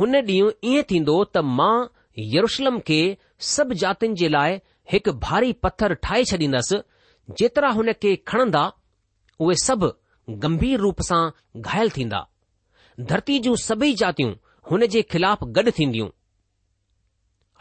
हुन 0.00 0.16
ॾींहुं 0.30 0.50
ईअं 0.72 0.82
थींदो 0.90 1.16
त 1.36 1.44
मां 1.60 1.74
यरुशलम 2.36 2.78
खे 2.90 3.00
सभु 3.54 3.74
जातियुनि 3.82 4.16
जे 4.22 4.28
लाइ 4.36 4.58
हिकु 4.92 5.12
भारी 5.26 5.52
पत्थर 5.66 5.94
ठाहे 6.06 6.24
छॾींदसि 6.34 6.80
जेतिरा 7.40 7.68
हुन 7.80 7.92
खे 8.02 8.16
खणंदा 8.32 8.64
उहे 9.44 9.56
सभु 9.66 9.92
गंभीर 10.46 10.78
रूप 10.86 11.00
सां 11.10 11.22
घायल 11.68 11.90
थींदा 11.96 12.26
धरती 13.08 13.38
जूं 13.40 13.54
सभई 13.56 13.92
जातियूं 14.00 14.32
हुन 14.70 14.86
जे 14.94 15.02
ख़िलाफ़ 15.12 15.44
गॾु 15.56 15.70
थींदियूं 15.78 16.08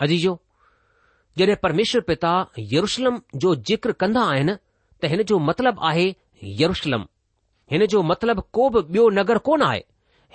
अजीजो 0.06 0.34
जॾहिं 1.38 1.56
परमेश्वर 1.64 2.02
पिता 2.10 2.32
यरुशलम 2.74 3.20
जो 3.44 3.54
जिक्र 3.70 3.92
कंदा 4.04 4.22
आहिनि 4.32 4.54
त 5.02 5.12
हिन 5.12 5.24
जो 5.30 5.38
मतिलब 5.50 5.80
आहे 5.90 6.06
यरुशलम 6.62 7.06
हिन 7.72 7.86
जो 7.94 8.02
मतिलबु 8.12 8.42
को 8.58 8.70
बि 8.76 8.80
ॿियो 8.82 9.10
नगर 9.20 9.38
कोन 9.50 9.62
आहे 9.62 9.82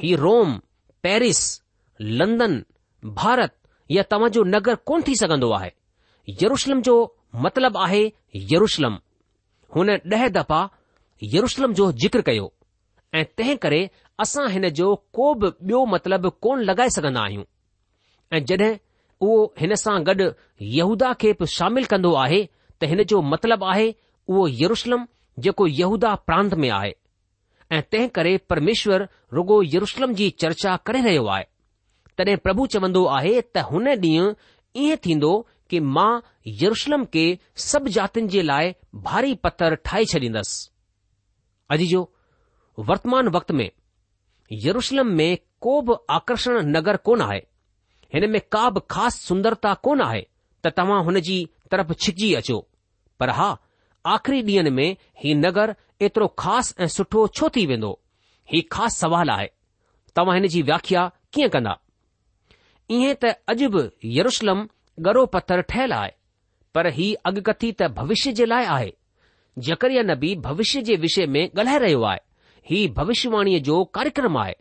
ही 0.03 0.15
रोम 0.25 0.55
पेरिस 1.03 1.41
लंदन 2.01 2.63
भारत 3.21 3.55
या 3.91 4.03
तव्हांजो 4.11 4.43
नगर 4.55 4.75
कोन 4.89 5.03
थी 5.09 5.15
सघंदो 5.23 5.51
आहे 5.59 5.71
यरुशलम 6.43 6.83
जो 6.89 6.97
मतिलबु 7.47 7.79
आहे 7.89 8.05
यरुशलम 8.53 8.99
हुन 9.77 9.91
ॾह 9.91 10.29
दफ़ा 10.41 10.63
यरुशलम 11.35 11.73
जो 11.81 11.91
ज़िक्र 12.05 12.21
कयो 12.31 12.53
ऐं 13.19 13.25
तंहिं 13.39 13.57
करे 13.65 13.89
असां 14.23 14.49
हिन 14.55 14.69
जो 14.79 14.89
को 15.19 15.29
बि 15.43 15.49
ॿियो 15.67 15.85
मतिलबु 15.93 16.31
कोन 16.45 16.61
लॻाए 16.71 16.89
सघंदा 16.97 17.21
आहियूं 17.23 17.45
ऐं 18.37 18.45
जॾहिं 18.51 18.71
उहो 19.27 19.39
हिन 19.61 19.75
सां 19.85 19.97
गॾु 20.07 20.29
यहूदा 20.79 21.13
खे 21.21 21.33
बि 21.41 21.47
शामिल 21.57 21.85
कंदो 21.93 22.13
आहे 22.25 22.41
त 22.83 22.91
हिन 22.93 23.03
जो 23.13 23.21
मतिलबु 23.33 23.65
आहे 23.73 23.93
उहो 24.29 24.47
यरुशलम 24.63 25.07
जेको 25.47 25.67
यहूदा 25.81 26.15
प्रांत 26.29 26.55
में 26.63 26.69
आहे 26.79 26.93
ऐं 27.73 27.83
तंहिं 27.93 28.09
करे 28.17 28.37
परमेश्वर 28.53 29.09
रुगो 29.35 29.63
यरुशलम 29.75 30.15
जी 30.21 30.29
चर्चा 30.43 30.77
करे 30.89 31.01
रहियो 31.09 31.27
आहे 31.37 31.45
तॾहिं 32.19 32.37
प्रभु 32.47 32.67
चवंदो 32.77 33.05
आहे 33.19 33.35
त 33.41 33.67
हुन 33.71 33.89
ॾींहुं 34.07 34.33
ईअं 34.87 34.97
थींदो 35.07 35.31
कि 35.71 35.79
मां 35.97 36.11
यरुशलम 36.63 37.05
खे 37.15 37.25
सभु 37.69 37.89
जातियुनि 37.97 38.31
जे 38.33 38.43
लाइ 38.51 38.73
भारी 39.09 39.35
पतर 39.47 39.75
ठाहे 39.89 40.05
छॾींदसि 40.15 40.69
अॼु 41.77 41.87
जो 41.95 42.03
वर्तमान 42.93 43.29
वक्त 43.39 43.51
में 43.61 43.69
यूशलम 44.53 45.07
में 45.17 45.37
को 45.61 45.81
बि 45.83 45.95
आकर्षण 46.15 46.61
नगर 46.77 46.97
कोन 47.07 47.21
आहे 47.23 47.39
हिन 48.15 48.31
में 48.31 48.41
का 48.53 48.69
बि 48.71 48.81
ख़ासि 48.91 49.27
सुंदरता 49.27 49.73
कोन 49.85 50.01
आहे 50.07 50.21
त 50.65 50.71
तव्हां 50.77 51.03
हुन 51.05 51.21
जी 51.21 51.39
तरफ़ 51.71 51.93
छिकजी 52.01 52.33
अचो 52.35 52.59
पर 53.21 53.31
हा 53.39 53.57
आख़िरी 54.15 54.43
ॾींहनि 54.43 54.71
में 54.71 54.97
ही 55.23 55.35
नगर 55.35 55.75
एतिरो 56.03 56.27
ख़ासि 56.39 56.75
ऐं 56.83 56.87
सुठो 56.97 57.27
छो 57.37 57.49
थी 57.57 57.65
वेंदो 57.67 57.99
ही 58.53 58.61
ख़ासि 58.73 58.99
सवाल 59.01 59.31
आहे 59.31 59.49
तव्हां 60.17 60.39
हिन 60.39 60.49
जी 60.49 60.63
व्याख्या 60.69 61.09
कीअं 61.35 61.49
कंदा 61.57 61.75
ईअं 62.97 63.15
त 63.25 63.35
अॼु 63.55 63.69
बि 63.77 63.89
यरुशलम 64.19 64.67
गरो 65.09 65.25
पत्थर 65.35 65.61
ठहियल 65.71 65.93
आहे 65.93 66.11
पर 66.75 66.87
हीउ 66.99 67.17
अॻकथी 67.31 67.73
त 67.83 67.89
भविष्य 67.99 68.33
जे 68.41 68.47
लाइ 68.47 68.65
आहे 68.77 68.93
जकरिया 69.69 70.03
नबी 70.13 70.35
भविष्य 70.49 70.81
जे 70.89 70.97
विषय 71.07 71.27
में 71.37 71.45
ॻाल्हाए 71.49 71.79
रहियो 71.87 72.03
आहे 72.13 72.19
ही 72.71 72.77
भविष्यवाणीअ 72.97 73.59
जो 73.65 73.83
कार्यक्रम 73.95 74.39
आहे 74.39 74.55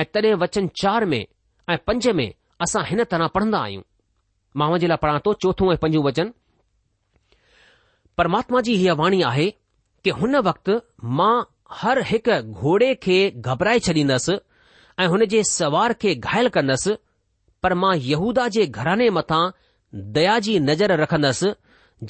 ऐं 0.00 0.04
तॾहिं 0.14 0.34
वचन 0.42 0.66
चार 0.80 1.04
में 1.12 1.24
ऐं 1.72 1.76
पंज 1.86 2.08
में 2.18 2.30
असां 2.66 2.82
हिन 2.86 3.02
तरह 3.10 3.26
पढ़ंदा 3.36 3.58
आहियूं 3.64 3.82
मां 4.60 4.68
हुनजे 4.70 4.86
लाइ 4.92 4.96
पढ़ां 5.02 5.18
थो 5.26 5.32
चोथों 5.44 5.70
ऐं 5.72 5.76
पंजो 5.84 6.02
वचन 6.08 6.30
परमात्मा 8.18 8.60
जी 8.66 8.74
हीअ 8.82 8.94
वाणी 9.00 9.22
आहे 9.32 9.48
की 10.04 10.10
हुन 10.18 10.36
वक़्तु 10.48 10.76
मां 11.20 11.34
हर 11.80 12.00
हिकु 12.10 12.36
घोड़े 12.66 12.94
खे 13.06 13.18
घबराए 13.54 13.78
छॾींदसि 13.88 14.36
ऐं 15.00 15.06
हुन 15.14 15.24
जे 15.32 15.42
सवार 15.56 15.92
खे 16.02 16.14
घायल 16.28 16.48
कंदसि 16.58 16.96
पर 17.62 17.74
मां 17.84 17.96
यहूदा 18.12 18.46
जे 18.58 18.66
घराने 18.66 19.08
मथां 19.18 19.42
दया 20.18 20.38
जी 20.48 20.58
नज़र 20.68 20.98
रखंदसि 21.02 21.52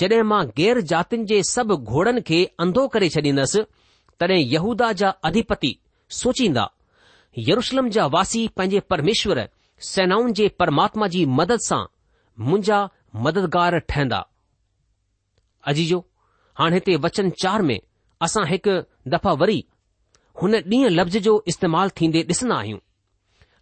जॾहिं 0.03 0.23
मां 0.35 0.45
ग़ैर 0.59 0.81
जातियुनि 0.93 1.27
जे 1.33 1.43
सभु 1.55 1.77
घोड़नि 1.97 2.21
खे 2.31 2.45
अंधो 2.67 2.87
करे 2.97 3.09
छॾींदसि 3.17 3.61
तॾहिं 4.21 4.39
यहूदा 4.53 4.91
जा 5.01 5.09
अधिपति 5.25 5.77
सोचींदा 6.21 6.69
यरुशलम 7.49 7.89
जा 7.97 8.05
वासी 8.15 8.47
पंहिंजे 8.57 8.81
परमेश्वर 8.91 9.49
सेनाउनि 9.91 10.33
जे 10.41 10.49
परमात्मा 10.59 11.07
जी 11.15 11.25
मदद 11.41 11.61
सां 11.67 11.85
मुंहिंजा 12.47 12.79
मददगार 13.27 13.79
ठहंदा 13.89 14.25
अजीजो 15.73 16.05
हाणे 16.59 16.77
हिते 16.77 16.97
वचन 17.07 17.31
चार 17.45 17.63
में 17.71 17.79
असां 18.27 18.45
हिकु 18.53 18.77
दफ़ा 19.15 19.33
वरी 19.43 19.65
हुन 20.43 20.55
ॾींहुं 20.57 20.91
लफ़्ज़ 20.91 21.19
जो 21.27 21.33
इस्तेमालु 21.51 21.91
थींदे 22.01 22.23
ॾिसंदा 22.31 22.57
आहियूं 22.57 22.79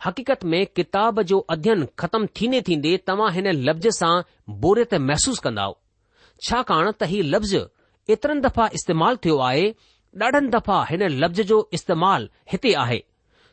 हक़ीक़त 0.04 0.44
में 0.52 0.64
किताब 0.76 1.20
जो 1.32 1.38
अध्ययन 1.54 1.86
ख़तमु 1.98 2.26
थींदे 2.40 2.60
थींदे 2.68 2.96
तव्हां 3.06 3.32
हिन 3.34 3.48
लफ़्ज़ 3.68 3.88
सां 3.98 4.12
बोरियत 4.64 4.94
महसूसु 5.08 5.42
कंदा 5.44 5.66
छाकाणि 6.48 6.92
त 7.00 7.08
हीउ 7.12 7.24
लफ़्ज़ 7.34 7.56
एतिरनि 8.14 8.40
दफ़ा 8.46 8.66
इस्तेमालु 8.78 9.16
थियो 9.24 9.38
आहे 9.48 9.66
ॾाढनि 10.22 10.48
दफ़ा 10.50 10.84
हिन 10.90 11.02
लफ़्ज़ 11.08 11.40
जो 11.50 11.56
इस्तेमालु 11.76 12.26
हिते 12.52 12.72
आहे 12.82 12.98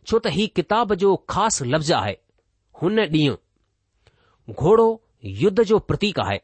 छो 0.07 0.17
त 0.19 0.27
हीउ 0.35 0.47
किताब 0.55 0.93
जो 1.03 1.15
ख़ासि 1.33 1.65
लफ़्ज़ 1.65 1.91
आहे 1.99 2.13
हुन 2.81 2.99
ॾींहुं 3.05 4.53
घोड़ो 4.61 4.85
युद्ध 5.41 5.63
जो 5.71 5.79
प्रतीक 5.91 6.19
आहे 6.19 6.37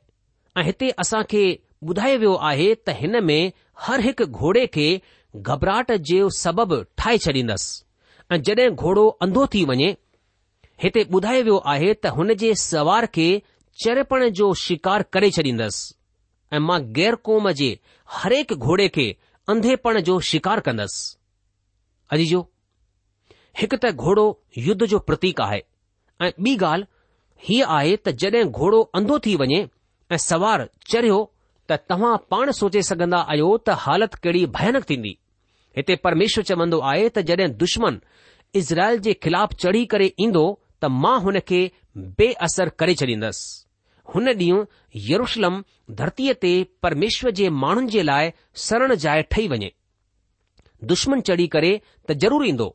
ऐं 0.60 0.63
हिते 0.69 0.89
असां 1.03 1.23
खे 1.34 1.43
ॿुधायो 1.89 2.17
वियो 2.23 2.34
आहे 2.49 2.73
त 2.75 2.95
हिन 3.01 3.19
में 3.23 3.51
हर 3.88 4.01
हिकु 4.08 4.25
घोड़े 4.45 4.65
खे 4.77 4.88
घबराहट 5.41 5.91
जो 6.10 6.30
सबबु 6.39 6.80
ठाहे 7.01 7.17
छॾींदसि 7.25 8.34
ऐं 8.34 8.41
जड॒हिं 8.49 8.69
घोड़ो 8.86 9.06
अंधो 9.25 9.45
थी 9.56 9.63
वञे 9.71 9.89
हिते 10.84 11.03
ॿुधायो 11.13 11.43
वियो 11.49 11.58
आहे 11.75 11.93
त 11.99 12.15
हुन 12.17 12.34
जे 12.45 12.53
सवार 12.63 13.06
खे 13.19 13.27
चरपण 13.84 14.27
जो 14.41 14.53
शिकार 14.65 15.06
करे 15.13 15.32
छॾींदसि 15.38 16.56
ऐं 16.56 16.60
मां 16.69 16.80
ग़ैर 16.99 17.15
क़ौम 17.30 17.51
जे 17.63 17.69
हरेक 18.19 18.53
घोड़े 18.58 18.88
खे 18.99 19.08
अंधेपण 19.49 19.99
जो 20.07 20.19
शिकार 20.29 20.60
कन्दसि 20.65 21.05
अजी 22.15 22.25
जो 22.31 22.39
हिकु 23.62 23.77
त 23.83 23.89
घोड़ो 24.05 24.25
युद्ध 24.65 24.86
जो 24.93 24.97
प्रतीक 25.10 25.39
आहे 25.45 25.62
ऐं 26.25 26.29
ॿी 26.45 26.53
ॻाल्हि 26.69 26.86
हीअ 27.47 27.67
आहे 27.75 27.95
त 28.05 28.10
जड॒ 28.23 28.41
घोड़ो 28.62 28.81
अंधो 28.99 29.19
थी 29.27 29.36
वञे 29.41 29.60
ऐं 30.12 30.17
सवार 30.23 30.63
चढ़ियो 30.93 31.17
त 31.69 31.77
तव्हां 31.91 32.12
पाण 32.33 32.51
सोचे 32.60 32.81
सघन्दा 32.89 33.19
आहियो 33.36 33.49
त 33.69 33.75
हालति 33.86 34.19
कहिड़ी 34.25 34.43
भयानक 34.57 34.89
थींदी 34.89 35.13
हिते 35.79 35.95
परमेश्वर 36.07 36.43
चवंदो 36.51 36.79
आहे 36.91 37.07
त 37.17 37.23
जड॒ 37.29 37.47
दुश्मन 37.63 37.99
इज़राइल 38.63 38.99
जे 39.07 39.13
ख़िलाफ़ 39.25 39.55
चढ़ी 39.65 39.86
करे 39.95 40.12
ईंदो 40.27 40.43
त 40.83 40.91
मां 41.05 41.17
हुन 41.27 41.39
खे 41.51 41.62
बे 42.19 42.29
करे 42.83 43.01
छॾींदसि 43.03 43.49
हुन 44.13 44.28
ॾींहुं 44.32 44.62
यरुशलम 45.10 45.58
धरतीअ 46.02 46.34
ते 46.43 46.52
परमेश्वर 46.86 47.32
जे 47.39 47.50
माण्हुनि 47.63 47.89
जे 47.96 48.04
लाइ 48.10 48.30
सरण 48.65 48.93
जाइ 49.06 49.22
ठही 49.36 49.48
वञे 49.54 49.70
दुश्मन 50.91 51.22
चढ़ी 51.30 51.48
करे 51.56 51.72
त 52.10 52.15
ज़रूरु 52.24 52.46
ईंदो 52.52 52.67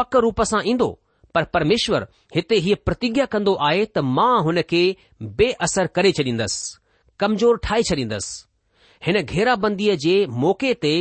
पक 0.00 0.16
रूप 0.26 0.42
सां 0.52 0.60
ईंदो 0.72 0.88
पर 1.34 1.44
परमेश्वर 1.56 2.06
हिते 2.34 2.56
हीअ 2.66 2.76
प्रतिज्ञा 2.88 3.24
कंदो 3.34 3.54
आहे 3.70 3.84
त 3.84 3.98
मां 4.18 4.32
हुन 4.48 4.60
खे 4.72 4.82
बे 5.40 5.50
असर 5.68 5.86
करे 5.98 6.12
छॾींदसि 6.18 6.72
कमज़ोर 7.24 7.60
ठाहे 7.66 7.82
छॾींदसि 7.90 9.06
हिन 9.08 9.20
घेराबंदीअ 9.24 9.94
जे 10.06 10.14
मौक़े 10.46 10.72
ते 10.86 10.94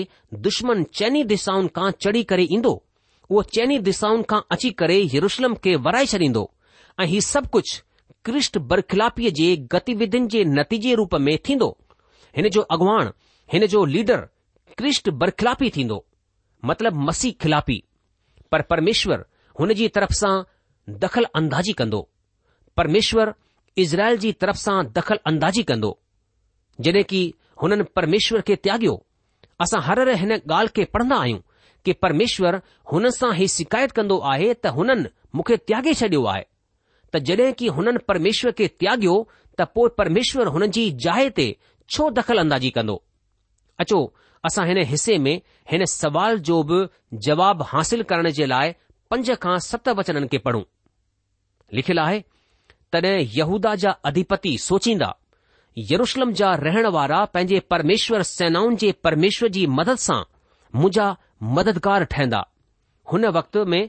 दुश्मन 0.49 0.83
चइनी 0.99 1.23
दिशाउनि 1.33 1.73
खां 1.79 1.89
चढ़ी 2.03 2.23
करे 2.33 2.45
ईंदो 2.59 2.75
उहो 3.31 3.41
चइनी 3.55 3.77
दिशाउनि 3.89 4.27
खां 4.33 4.41
अची 4.57 4.69
करे 4.83 4.99
यरुशलम 5.15 5.53
खे 5.65 5.75
वराए 5.87 6.05
छॾींदो 6.15 6.45
ऐं 7.03 7.09
हीउ 7.13 7.21
सभु 7.33 7.51
कुझु 7.57 7.79
कृष्ण 8.31 8.59
बरखिलापीअ 8.71 9.29
जे 9.37 9.45
गतिविधियुनि 9.73 10.27
जे 10.33 10.43
नतीजे 10.55 10.93
रूप 10.99 11.13
में 11.25 11.37
थींदो 11.47 11.67
हिन 12.37 12.47
जो 12.55 12.61
अॻुवाण 12.75 13.09
हिन 13.53 13.65
जो 13.73 13.83
लीडर 13.93 14.19
कृष्ण 14.77 15.11
बरखिलापी 15.21 15.69
थींदो 15.75 15.97
मतिलब 16.69 16.99
मसीह 17.07 17.33
खिलापी 17.41 17.81
पर 18.51 18.61
परमेश्वर 18.73 19.25
हुन 19.59 19.73
जी 19.79 19.87
तरफ़ 19.95 20.13
सां 20.19 20.33
दख़ल 21.05 21.25
अंदाजी 21.41 21.73
कंदो 21.81 22.01
परमेश्वर 22.77 23.33
इज़राइल 23.83 24.17
जी 24.25 24.31
तरफ़ 24.43 24.57
सां 24.65 24.77
दख़ल 24.99 25.19
अंदाज़ी 25.33 25.63
कंदो 25.71 25.91
जॾहिं 26.87 27.03
की 27.13 27.23
हुननि 27.61 27.83
परमेश्वर 27.95 28.41
खे 28.49 28.55
त्यागि॒यो 28.67 28.95
असां 29.65 29.81
हर 29.89 30.09
हिन 30.23 30.31
ॻाल्हि 30.37 30.75
खे 30.79 30.85
पढ़ंदा 30.97 31.15
आहियूं 31.25 31.39
कि 31.85 31.93
परमेश्वर 32.05 32.61
हुन 32.93 33.09
सां 33.19 33.33
ही 33.41 33.47
शिकायत 33.57 33.91
कंदो 33.99 34.17
आहे 34.33 34.53
त 34.53 34.75
हुननि 34.79 35.09
मूंखे 35.35 35.57
त्यागे 35.67 35.93
छॾियो 36.03 36.23
आहे 36.35 36.45
त 37.13 37.19
जड॒ 37.27 37.51
की 37.59 37.67
हुननि 37.75 37.97
परमेश्वर 38.11 38.51
के 38.59 38.67
त्यागियो 38.81 39.15
त 39.59 39.67
पोइ 39.75 39.89
परमेश्वर 39.97 40.47
हुननि 40.55 40.67
जी 40.77 40.83
जाए 41.05 41.29
ते 41.39 41.45
छो 41.95 42.09
दख़ल 42.19 42.37
अंदाज़ी 42.45 42.69
कंदो 42.77 42.97
अचो 43.83 43.99
असां 44.47 44.65
हिन 44.67 44.77
हिसे 44.91 45.17
में 45.25 45.35
हिन 45.71 45.85
सवाल 45.93 46.39
जो 46.49 46.61
बि 46.71 46.79
जवाब 47.27 47.61
हासिल 47.71 48.03
करण 48.11 48.29
जे 48.39 48.45
लाइ 48.51 48.73
पंज 49.11 49.31
खां 49.45 49.57
सत 49.67 49.89
वचननि 49.99 50.27
खे 50.33 50.37
पढ़ूं 50.47 50.63
लिखियलु 51.79 52.01
आहे 52.03 52.19
तडहिं 52.93 53.25
यहूदा 53.37 53.73
जा 53.83 53.91
अधिपति 54.11 54.57
सोचींदा 54.67 55.09
यरूशलम 55.91 56.31
जा 56.41 56.53
रहण 56.67 56.85
वारा 56.97 57.23
पंहिंजे 57.33 57.59
परमेश्वर 57.73 58.23
सेनाउनि 58.33 58.75
जे 58.83 58.91
परमेश्वर 59.07 59.49
जी 59.57 59.65
मदद 59.79 59.97
सां 60.07 60.21
मुंहिंजा 60.75 61.07
मददगार 61.57 62.03
ठहिंदा 62.13 62.45
हुन 63.11 63.25
वक़्त 63.39 63.57
में 63.73 63.81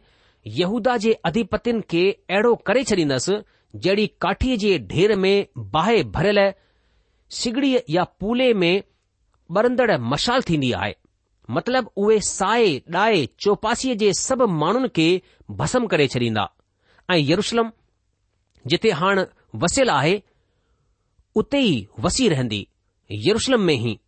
हूदा 0.49 0.97
जे 0.97 1.13
अधिपतिनि 1.31 1.81
खे 1.91 2.03
अहिड़ो 2.11 2.55
करे 2.67 2.83
छॾींदुसि 2.91 3.35
जहिड़ी 3.87 4.07
काठीअ 4.25 4.57
जे 4.59 4.79
ढेर 4.93 5.15
में 5.17 5.47
बाहि 5.75 6.03
भरियल 6.17 6.39
सिगडी 7.41 7.77
या 7.95 8.05
पूले 8.21 8.53
में 8.63 8.73
ॿरंदड़ 9.57 9.97
मशाल 10.13 10.43
थीन्दी 10.49 10.71
आहे 10.81 10.95
मतिलब 11.57 11.91
उहे 11.97 12.19
साहे 12.31 12.71
ॾाए 12.97 13.25
चौपासीअ 13.45 13.95
जे 14.03 14.13
सभु 14.21 14.47
माण्हुनि 14.63 14.89
खे 14.97 15.07
भसम 15.61 15.87
करे 15.93 16.07
छॾींदा 16.15 16.45
ऐं 17.11 17.17
यरुशलम 17.19 17.71
जिथे 18.73 18.91
हाण 19.01 19.25
वसियलु 19.63 19.93
आहे 19.93 20.23
उते 21.43 21.59
ई 21.65 21.75
वसी 22.05 22.29
रहंदी 22.29 22.67
यरूशलम 23.27 23.61
में 23.69 23.75
ई 23.75 23.99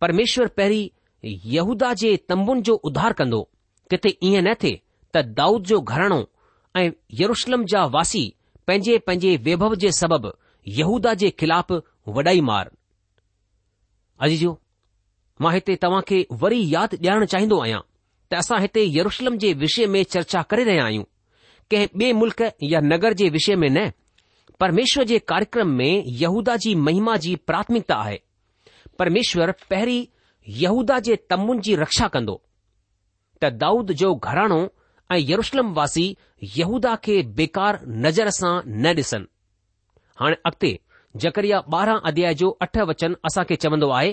परमेश्वर 0.00 0.48
पहिरीं 0.58 0.88
यहूदा 1.54 1.92
जे 2.02 2.16
तंबुन 2.28 2.62
जो 2.68 2.74
उधार 2.88 3.12
कंदो 3.20 3.42
तिथे 3.90 4.16
ईअं 4.24 4.42
न 4.46 4.54
त 5.14 5.18
दाऊद 5.38 5.62
जो 5.70 5.80
घराणो 5.80 6.20
ऐं 6.80 6.90
यरुशलम 7.20 7.64
जा 7.72 7.84
वासी 7.94 8.22
पंहिंजे 8.66 8.96
पंहिंजे 9.06 9.36
वैभव 9.46 9.74
जे 9.82 9.90
सबबि 10.00 10.30
यहूदा 10.78 11.12
जे 11.22 11.30
ख़िलाफ़ 11.40 11.72
वॾाई 12.16 12.40
मार 12.48 12.70
अजी 14.24 14.36
जो 14.42 14.52
मां 15.40 15.52
हिते 15.54 15.74
तव्हां 15.84 16.02
खे 16.08 16.18
वरी 16.42 16.60
यादि 16.74 16.96
ॾियारणु 17.02 17.26
चाहिदो 17.32 17.58
आहियां 17.64 17.80
त 18.32 18.40
असां 18.42 18.60
हिते 18.62 18.84
यरुशलम 18.98 19.36
जे 19.44 19.52
विषय 19.64 19.86
में 19.94 20.02
चर्चा 20.16 20.42
करे 20.50 20.64
रहिया 20.70 20.84
आहियूं 20.84 21.04
कंहिं 21.70 21.88
ॿिए 22.00 22.12
मुल्क़ 22.22 22.42
या 22.72 22.80
नगर 22.92 23.12
जे 23.22 23.28
विषय 23.38 23.56
में 23.64 23.68
न 23.76 23.90
परमेश्वर 24.60 25.04
जे 25.10 25.18
कार्यक्रम 25.32 25.68
में 25.78 26.04
यहूदा 26.24 26.56
जी 26.64 26.74
महिमा 26.88 27.16
जी 27.26 27.34
प्राथमिकता 27.50 27.94
आहे 28.06 28.18
परमेश्वर 28.98 29.50
पहिरीं 29.70 30.04
यहूदा 30.64 30.98
जे 31.10 31.16
तमुनि 31.30 31.62
जी 31.68 31.74
रक्षा 31.86 32.08
कंदो 32.16 32.40
त 33.42 33.50
दाऊद 33.64 33.92
जो 34.04 34.14
घराणो 34.14 34.60
ऐं 35.12 35.18
यरुशलम 35.28 35.72
वासी 35.76 36.04
यहूदा 36.56 36.94
खे 37.04 37.16
बेकार 37.38 37.74
नज़र 38.04 38.30
सां 38.40 38.54
न 38.84 38.92
ॾिसनि 38.98 39.26
हाणे 40.20 40.36
अॻिते 40.48 40.70
जकरिया 41.24 41.58
ॿारहं 41.72 41.98
अध्याय 42.10 42.34
जो 42.42 42.48
अठ 42.66 42.76
वचन 42.90 43.14
असां 43.30 43.44
खे 43.48 43.56
चवंदो 43.64 43.88
आहे 43.98 44.12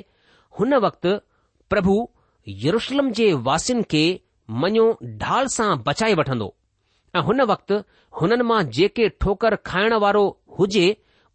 हुन 0.59 0.73
वक़्तु 0.85 1.13
प्रभु 1.73 1.95
यरुशलम 2.65 3.11
जे 3.19 3.27
वासियुनि 3.47 3.83
खे 3.93 4.03
मञो 4.63 4.85
ढाल 5.23 5.47
सां 5.55 5.69
बचाए 5.87 6.13
वठंदो 6.21 6.49
ऐं 7.15 7.23
हुन 7.29 7.41
वक़्तु 7.53 7.75
हुननि 8.21 8.47
मां 8.51 8.61
जेके 8.77 9.09
ठोकर 9.23 9.55
खाइण 9.71 9.97
वारो 10.05 10.23
हुजे 10.59 10.85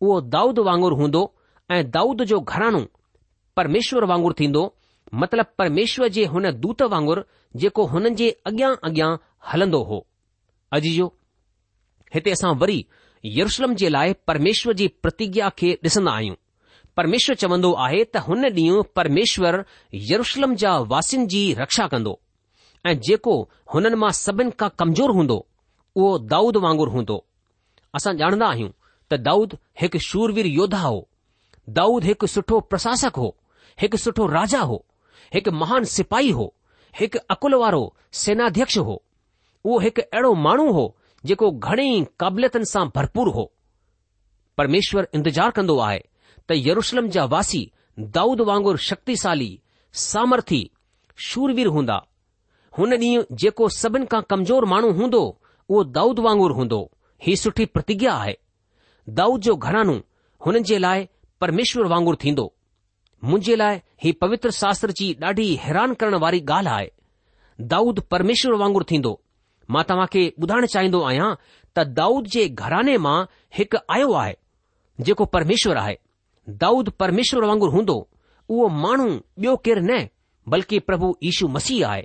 उहो 0.04 0.20
दाऊद 0.36 0.64
वांगुरु 0.70 1.00
हूंदो 1.02 1.22
ऐं 1.74 1.82
दाऊद 1.98 2.22
जो 2.32 2.40
घराणो 2.52 2.82
परमेश्वर 3.58 4.04
वांगुरु 4.12 4.38
थींदो 4.40 4.64
मतिलब 5.22 5.46
परमेश्वर 5.62 6.08
जे 6.18 6.24
हुन 6.34 6.50
दूत 6.66 6.82
वांगुरु 6.96 7.28
जेको 7.62 7.82
हुननि 7.94 8.10
जे 8.20 8.28
अॻियां 8.50 8.70
अॻियां 8.88 9.08
हलंदो 9.52 9.82
हो 9.88 9.96
अॼु 10.76 10.80
जो 10.96 11.06
हिते 12.14 12.30
असां 12.36 12.54
वरी 12.62 12.84
यरुषलम 13.38 13.74
जे 13.80 13.88
लाइ 13.88 14.12
परमेश्वर 14.30 14.72
जी 14.80 14.86
प्रतिज्ञा 15.04 15.48
खे 15.58 15.72
ॾिसंदा 15.84 16.12
आहियूं 16.16 16.34
परमेश्वर 16.96 17.36
चवंदो 17.42 17.72
आहे 17.84 18.02
त 18.16 18.22
हुन 18.28 18.44
ॾींहुं 18.48 18.82
परमेश्वर 18.98 19.58
यरुषलम 20.10 20.54
जा 20.62 20.72
वासिनि 20.92 21.26
जी 21.34 21.42
रक्षा 21.60 21.86
कंदो 21.94 22.18
ऐं 22.90 22.94
जेको 23.08 23.34
हुननि 23.74 23.96
मां 24.04 24.10
सभिनि 24.24 24.50
खां 24.62 24.68
कमज़ोर 24.82 25.10
हूंदो 25.18 25.38
उहो 25.96 26.18
दाऊद 26.34 26.56
वांगुरु 26.66 26.94
हूंदो 26.96 27.16
असां 28.00 28.14
ॼाणंदा 28.24 28.46
आहियूं 28.54 28.70
त 29.12 29.18
दाऊद 29.30 29.58
हिकु 29.82 29.98
शूरवीर 30.08 30.46
यो 30.58 30.66
हो 30.84 30.98
दाऊद 31.80 32.04
हिकु 32.10 32.26
सुठो 32.36 32.60
प्रशासक 32.72 33.18
हो 33.24 33.30
हिकु 33.82 33.96
सुठो 34.06 34.26
राजा 34.38 34.60
हो 34.72 34.78
हिकु 35.34 35.50
महान 35.62 35.84
सिपाही 35.96 36.30
हो 36.40 36.46
हिकु 37.00 37.18
अकुल 37.36 37.54
वारो 37.64 37.82
सेनाध्यक्ष 38.24 38.78
हो 38.90 38.96
उहो 39.66 39.78
हिकु 39.80 40.02
अहिड़ो 40.12 40.32
माण्हू 40.46 40.70
हो 40.72 40.82
जेको 41.28 41.50
घणेई 41.68 42.02
क़ाबिलियतनि 42.20 42.64
सां 42.72 42.84
भरपूर 42.96 43.28
हो 43.36 43.44
परमेश्वर 44.58 45.06
इंतजार 45.18 45.50
कंदो 45.58 45.76
आहे 45.88 46.00
त 46.48 46.56
यरुशलम 46.66 47.08
जा 47.14 47.24
वासी 47.34 47.60
दाऊद 48.16 48.40
वांगुरु 48.50 48.78
शक्तिशाली 48.88 49.50
सामर्थी 50.08 50.62
शूरवीर 51.28 51.66
हूंदा 51.76 51.96
हुन 52.78 52.92
ॾींहुं 52.96 53.24
जेको 53.40 53.68
सभिनि 53.80 54.06
खां 54.12 54.20
कमज़ोर 54.32 54.64
माण्हू 54.72 54.90
हूंदो 55.00 55.20
उहो 55.24 55.82
दाऊद 55.98 56.18
वांगुर 56.28 56.52
हूंदो 56.60 56.78
ही 57.26 57.36
सुठी 57.42 57.64
प्रतिज्ञा 57.74 58.14
आहे 58.22 58.34
दाऊद 59.20 59.40
जो 59.48 59.56
घरानो 59.66 59.94
हुननि 60.46 60.62
जे 60.70 60.78
लाइ 60.84 61.06
परमेश्वर 61.40 61.86
वांगुरु 61.92 62.16
थींदो 62.24 62.46
मुंहिंजे 63.30 63.56
लाइ 63.56 63.78
ही 64.04 64.12
पवित्र 64.24 64.50
शास्त्र 64.62 64.90
जी 65.00 65.12
ॾाढी 65.28 65.46
हैरान 65.66 65.94
करण 66.00 66.14
वारी 66.26 66.40
ॻाल्हि 66.48 66.72
आहे 66.78 66.88
दाऊद 67.74 68.00
परमेश्वर 68.14 68.54
वांगुरु 68.64 68.84
थींदो 68.90 69.12
मां 69.72 69.82
तव्हां 69.88 70.06
खे 70.12 70.22
ॿुधाइणु 70.42 70.66
चाहींदो 70.72 71.00
आहियां 71.10 71.28
त 71.76 71.84
दाऊद 71.98 72.26
जे 72.34 72.48
घराने 72.48 72.96
मां 73.06 73.16
हिकु 73.58 73.78
आयो 73.96 74.12
आहे 74.22 74.34
जेको 75.08 75.24
परमेश्वर 75.36 75.76
आहे 75.84 75.96
दाऊद 76.64 76.88
परमेश्वर 77.04 77.44
वांगुरु 77.50 77.70
हूंदो 77.76 77.96
उहो 78.52 78.66
माण्हू 78.82 79.08
ॿियो 79.38 79.56
केरु 79.68 79.80
न 79.86 80.04
बल्कि 80.54 80.78
प्रभु 80.88 81.14
यीशू 81.28 81.48
मसीह 81.56 81.86
आहे 81.88 82.02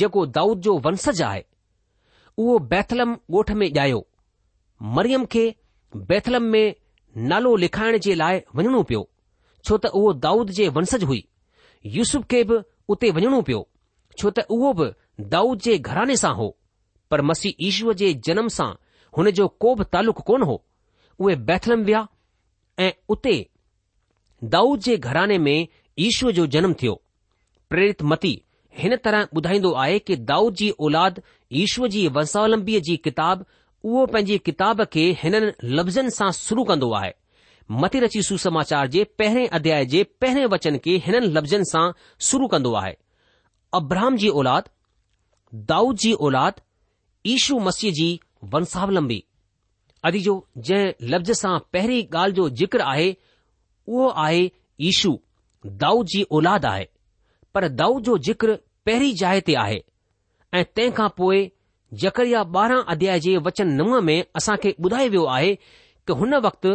जेको 0.00 0.24
दाऊद 0.36 0.60
जो 0.66 0.76
वंशज 0.84 1.22
आहे 1.30 1.42
उहो 2.42 2.58
बैथलम 2.74 3.16
ॻोठ 3.38 3.50
में 3.62 3.68
ॼायो 3.74 4.00
मरियम 4.98 5.24
खे 5.32 5.44
बैथलम 6.12 6.42
में 6.54 6.74
नालो 7.32 7.56
लिखाइण 7.64 7.98
जे 8.04 8.14
लाइ 8.22 8.40
वञणो 8.56 8.82
पियो 8.90 9.02
छो 9.66 9.76
त 9.78 9.90
उहो 9.98 10.12
दाऊद 10.26 10.50
जे 10.58 10.68
वंशज 10.78 11.02
हुई 11.10 11.24
यूसुफ 11.96 12.24
खे 12.30 12.42
बि 12.50 12.60
उते 12.94 13.10
वञणो 13.18 13.40
पियो 13.48 13.60
छो 14.18 14.30
त 14.36 14.46
उहो 14.56 14.72
बि 14.78 14.86
दाऊद 15.34 15.58
जे 15.66 15.76
घराने 15.90 16.16
सां 16.22 16.32
हो 16.38 16.48
पर 17.12 17.20
مسیح 17.30 17.54
ईश्व 17.68 17.92
जे 18.00 18.12
जनम 18.26 18.46
सां 18.56 18.70
हुन 19.16 19.30
जो 19.38 19.46
को 19.62 19.74
बि 19.78 19.84
तालुक़ु 19.94 20.22
कोन 20.28 20.42
हो 20.50 20.54
उहे 21.20 21.34
बैथलम 21.48 21.80
विया 21.88 22.00
ऐं 22.84 22.92
उते 23.14 23.34
दाऊद 24.58 24.80
जे 24.90 24.96
घराने 24.96 25.38
में 25.38 25.68
جو 26.18 26.30
जो 26.36 26.46
जनमु 26.52 26.74
थियो 26.80 26.92
प्रेरित 27.70 28.02
मती 28.12 28.30
हिन 28.78 28.96
तरह 29.04 29.28
ॿुधाईंदो 29.36 29.72
आहे 29.84 29.98
की 30.10 30.16
दाऊद 30.30 30.54
जी 30.60 30.70
ओलाद 30.86 31.20
ईश्वर 31.64 31.88
जी 31.96 32.06
वंशावलंबीअ 32.16 32.80
जी 32.86 32.96
किताबु 33.06 33.44
उहो 33.90 34.04
पंहिंजी 34.12 34.38
किताब 34.46 34.82
खे 34.94 35.04
हिननि 35.22 35.50
लफ़्ज़नि 35.78 36.10
सां 36.18 36.30
शुरू 36.38 36.64
कंदो 36.70 36.88
आहे 37.00 37.12
मत 37.84 37.96
रची 38.04 38.22
सुसमाचार 38.28 38.86
जे 38.96 39.04
पहिरें 39.22 39.48
अध्याय 39.58 39.84
जे 39.94 40.02
पहिरें 40.24 40.46
वचन 40.54 40.78
खे 40.86 40.96
हिननि 41.06 41.26
लफ़्ज़नि 41.36 41.68
सां 41.72 41.84
शुरू 42.30 42.48
कंदो 42.54 42.74
आहे 42.82 42.94
अब्राहम 43.80 44.16
जी 44.24 44.28
औलाद 44.42 44.68
दाऊद 45.74 45.96
जी 46.06 46.12
ओलाद 46.30 46.60
ईशू 47.30 47.58
मसीह 47.68 47.92
जी 47.98 48.08
वंशावलंबी 48.52 49.20
अॼु 50.08 50.18
जो 50.22 50.32
जंहिं 50.68 51.08
लफ़्ज़ 51.10 51.30
सां 51.40 51.58
पहिरीं 51.72 52.00
ॻाल्हि 52.14 52.34
जो 52.38 52.48
जिक्र 52.60 52.80
आहे 52.92 53.04
उहो 53.88 54.08
आहे 54.24 54.40
ईशू 54.88 55.12
दाऊ 55.82 56.02
जी 56.14 56.22
औलाद 56.38 56.64
आहे 56.70 56.86
पर 57.54 57.68
दाऊ 57.82 58.00
जो 58.08 58.16
जिक्र 58.28 58.56
पहिरीं 58.86 59.12
जाइ 59.20 59.40
ते 59.50 59.54
आहे 59.66 59.78
ऐं 60.60 60.64
तंहिं 60.76 60.92
खां 60.98 61.08
पोइ 61.20 61.44
ॼकरिया 62.08 62.40
ॿारहं 62.58 62.82
अध्याय 62.96 63.20
जे 63.28 63.36
वचन 63.46 63.72
नव 63.80 64.00
में 64.08 64.18
असां 64.40 64.56
खे 64.62 64.74
ॿुधायो 64.84 65.08
वियो 65.14 65.24
आहे 65.38 65.54
त 66.08 66.18
हुन 66.22 66.34
वक़्तु 66.48 66.74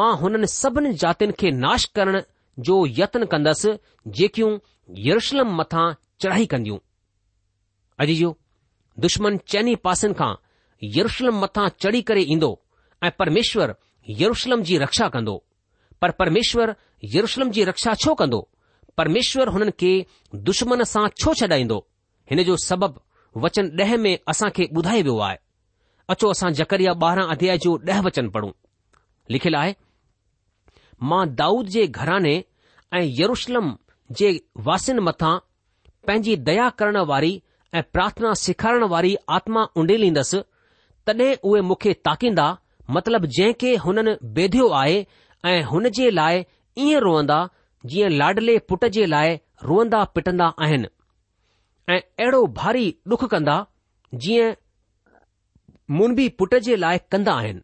मां 0.00 0.12
हुननि 0.24 0.46
सभिनी 0.60 0.92
जातियुनि 1.04 1.34
खे 1.40 1.50
नाश 1.64 1.84
करण 2.00 2.20
जो 2.68 2.78
यत्न 2.98 3.24
कंदसि 3.34 3.76
जेकियूं 4.20 4.52
यरुशलम 5.08 5.54
मथां 5.60 5.92
चढ़ाई 6.24 6.46
कंदियूं 6.54 6.78
अॼु 8.04 8.14
जो 8.22 8.30
दुश्मन 9.04 9.36
चइनि 9.52 9.74
पासनि 9.84 10.14
खां 10.18 10.34
यरुशलम 10.96 11.40
मथां 11.42 11.68
चढ़ी 11.82 12.00
करे 12.10 12.22
ईंदो 12.34 12.50
ऐं 13.04 13.10
परमेश्वर 13.18 13.74
यरुशलम 14.20 14.62
जी 14.68 14.78
रक्षा 14.78 15.08
कंदो 15.14 15.34
पर 16.02 16.10
परमेश्वर 16.20 16.74
यरुशलम 17.14 17.50
जी 17.56 17.64
रक्षा 17.70 17.94
छो 18.04 18.14
कंदो 18.20 18.40
परमेश्वर 18.98 19.48
हुननि 19.54 19.70
खे 19.80 19.90
दुश्मन 20.48 20.84
सां 20.92 21.06
छो 21.20 21.34
छॾाईंदो 21.40 21.78
हिन 22.30 22.42
जो 22.48 22.56
सबबु 22.66 23.40
वचन 23.46 23.68
ॾह 23.84 23.96
में 24.04 24.12
असां 24.34 24.50
खे 24.58 24.68
ॿुधायो 24.76 25.02
वियो 25.04 25.18
आहे 25.28 25.36
अचो 26.12 26.30
असां 26.34 26.50
जकरिया 26.60 26.92
ॿारहं 27.02 27.28
अध्याय 27.34 27.58
जो 27.64 27.76
ॾह 27.92 28.00
वचन 28.06 28.28
पढ़ूं 28.36 28.50
लिखियलु 29.36 29.58
आहे 29.58 29.74
मां 31.10 31.22
दाऊद 31.40 31.66
जे 31.74 31.86
घराने 32.00 32.34
ऐं 32.96 33.04
यरुशलम 33.20 33.74
जे 34.18 34.28
वासिन 34.68 34.98
मथां 35.08 35.34
पंहिंजी 36.06 36.36
दया 36.48 36.68
करण 36.80 36.96
वारी 37.10 37.32
ऐं 37.76 37.82
प्रार्थना 37.92 38.32
सेखारण 38.40 38.82
वारी 38.90 39.14
आत्मा 39.36 39.62
उंडेरींदसि 39.80 40.40
तॾहिं 41.06 41.28
उहे 41.48 41.60
मूंखे 41.70 41.92
ताकींदा 42.08 42.44
मतिलब 42.96 43.24
जंहिंखे 43.38 43.74
हुननि 43.84 44.12
बेधियो 44.38 44.68
आहे 44.82 44.96
ऐं 45.50 45.62
हुन 45.70 45.88
जे 45.98 46.10
लाइ 46.18 46.40
ईअं 46.84 47.00
रोअंदा 47.06 47.38
जीअं 47.92 48.08
लाडले 48.20 48.58
पुट 48.68 48.84
जे 48.96 49.04
लाइ 49.14 49.36
रोअंदा 49.70 50.00
पिटंदा 50.16 50.46
आहिनि 50.66 50.88
ऐं 51.94 52.00
अहिड़ो 52.00 52.42
भारी 52.60 52.86
डुख 53.12 53.24
कंदा 53.34 53.56
जीअं 54.24 54.50
मुनबी 55.98 56.28
पुट 56.38 56.54
जे 56.68 56.76
लाइ 56.84 56.98
कंदा 57.12 57.32
आहिनि 57.42 57.60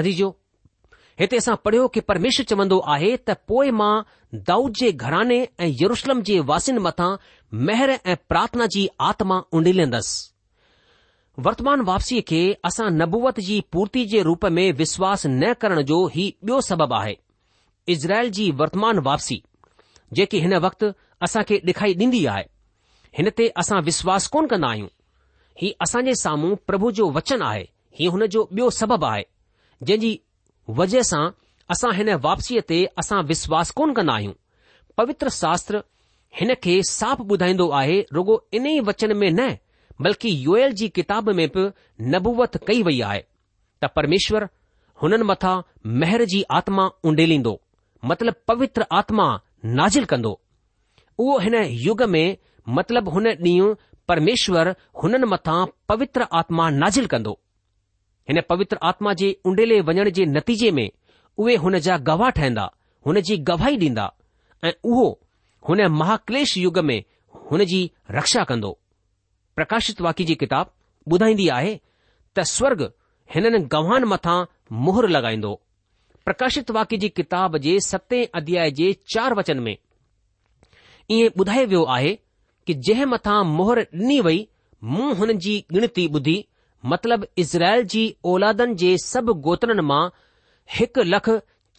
अदीजो 0.00 0.28
हिते 1.20 1.36
असां 1.42 1.54
पढ़ियो 1.64 1.86
की 1.92 2.00
परमेश्वर 2.10 2.44
चवंदो 2.52 2.78
आहे 2.94 3.10
त 3.28 3.36
पोइ 3.50 3.70
मां 3.80 3.92
दाऊद 4.48 4.72
जे 4.80 4.90
घराने 5.04 5.38
ऐं 5.62 5.68
यरुशलम 5.82 6.20
जे 6.30 6.34
वासिनि 6.50 6.80
मथां 6.86 7.10
मेहर 7.54 7.90
ऐं 7.90 8.16
प्रार्थना 8.28 8.66
जी 8.74 8.88
आत्मा 9.00 9.42
उंडी 9.54 9.72
लेंदसि 9.72 10.32
वर्तमान 11.46 11.80
वापसीअ 11.88 12.20
खे 12.28 12.38
असां 12.66 12.88
नबूवत 12.90 13.38
जी 13.48 13.60
पूर्ति 13.72 14.04
जे 14.12 14.22
रूप 14.28 14.44
में 14.58 14.70
विश्वास 14.78 15.26
न 15.26 15.52
करण 15.60 15.82
जो 15.90 16.06
ही 16.14 16.24
ॿियो 16.44 16.60
सबबु 16.68 16.94
आहे 16.94 17.16
इज़राइल 17.94 18.30
जी 18.38 18.50
वर्तमान 18.60 18.98
वापसी 19.08 19.42
जेकी 20.18 20.40
हिन 20.40 20.54
वक़्तु 20.64 20.90
असांखे 21.26 21.58
ॾेखाई 21.66 21.94
ॾींदी 22.00 22.24
आहे 22.34 22.44
हिन 23.18 23.30
ते 23.38 23.48
असां 23.62 23.80
विश्वास 23.90 24.26
कोन 24.36 24.46
कंदा 24.46 24.68
आहियूं 24.70 24.88
हीउ 25.60 25.72
असांजे 25.82 26.14
साम्हूं 26.22 26.54
प्रभु 26.66 26.90
जो 26.98 27.10
वचन 27.18 27.42
आहे 27.42 27.62
हीउ 28.00 28.10
हुन 28.12 28.26
जो 28.34 28.48
बि॒यो 28.52 28.70
सबबु 28.80 29.06
आहे 29.06 29.22
जंहिंजी 29.82 30.18
वजह 30.80 31.02
सां 31.10 31.24
असां 31.76 31.92
हिन 32.00 32.12
वापसीअ 32.28 32.60
ते 32.68 32.84
असां 33.04 33.22
विश्वास 33.32 33.70
कोन 33.80 33.92
कंदा 34.00 34.14
आहियूं 34.14 34.32
पवित्र 34.98 35.28
शास्त्र 35.42 35.82
हिन 36.38 36.54
खे 36.64 36.80
साफ़ 36.88 37.20
ॿुधाईंदो 37.32 37.68
आहे 37.80 38.00
रुगो 38.14 38.34
इन 38.54 38.66
ई 38.66 38.80
वचन 38.88 39.16
में 39.16 39.30
न 39.30 39.54
बल्कि 40.02 40.28
योयल 40.46 40.72
जी 40.78 40.88
किताब 40.96 41.28
में 41.36 41.46
बि 41.56 41.68
नबूवत 42.14 42.56
कई 42.66 42.82
वई 42.88 43.00
आहे 43.10 43.20
त 43.82 43.88
परमेश्वर 43.96 44.48
हुननि 45.02 45.24
मथां 45.30 45.60
मेहर 46.02 46.24
जी 46.32 46.42
आत्मा 46.58 46.88
उंडेलींदो 47.08 47.60
मतिलब 48.10 48.34
पवित्र 48.48 48.86
आत्मा 49.00 49.26
नाज़िल 49.78 50.04
कंदो 50.12 50.40
उहो 51.18 51.38
हिन 51.44 51.54
युग 51.88 52.02
में 52.14 52.36
मतिलब 52.78 53.08
हुन 53.14 53.26
ॾींहुं 53.32 53.74
परमेश्वर 54.08 54.74
हुननि 55.02 55.26
मथां 55.32 55.64
पवित्र 55.88 56.26
आत्मा 56.40 56.68
नाज़िल 56.82 57.06
कंदो 57.14 57.38
हिन 58.28 58.40
पवित्र 58.48 58.78
आत्मा 58.90 59.12
जे 59.22 59.36
उंडेले 59.46 59.80
वञण 59.88 60.10
जे 60.18 60.24
नतीजे 60.36 60.70
में 60.78 60.88
उहे 61.38 61.54
हुन 61.64 61.78
जा 61.86 61.96
गवाह 62.10 62.30
ठहंदा 62.38 62.70
हुन 63.06 63.20
जी 63.28 63.36
गवाही 63.50 63.76
ॾींदा 63.78 64.10
ऐं 64.64 64.72
उहो 64.90 65.08
हुन 65.68 65.80
महाक्लेश 66.00 66.56
युग 66.56 66.78
में 66.88 67.00
हुन 67.50 67.64
जी 67.70 67.78
रक्षा 68.16 68.42
कंदो 68.50 68.70
प्रकाशित 69.56 70.00
वाकि 70.06 70.24
जी 70.24 70.34
किताब 70.42 70.70
ॿुधाईंदी 71.14 71.48
आहे 71.56 71.74
त 72.36 72.40
स्वर्ग 72.56 72.82
हिननि 73.34 73.58
गवान 73.72 74.04
मथां 74.12 74.38
मुहर 74.86 75.08
लॻाईंदो 75.16 75.54
प्रकाशित 76.24 76.70
वाक्य 76.76 76.96
जी 77.04 77.08
किताब 77.18 77.56
जे 77.66 77.78
सते 77.86 78.22
अध्याय 78.40 78.70
जे 78.80 78.92
चार 79.14 79.34
वचन 79.40 79.60
में 79.66 79.76
ईअं 81.16 81.38
ॿुधायो 81.40 81.66
वियो 81.68 81.82
आहे 81.96 82.14
कि 82.66 82.74
जंहिं 82.88 83.06
मथां 83.14 83.38
मोहर 83.56 83.80
ॾिनी 83.98 84.20
वई 84.28 84.46
मूं 84.94 85.14
हुन 85.18 85.36
जी 85.44 85.56
गिनती 85.72 86.06
ॿुधी 86.14 86.38
मतिलब 86.92 87.26
इज़राइल 87.44 87.82
जी 87.94 88.04
औलादनि 88.32 88.74
जे 88.84 88.96
सभु 89.10 89.34
गोत्रनि 89.48 89.82
मां 89.92 90.02
हिकु 90.78 91.02
लख 91.12 91.30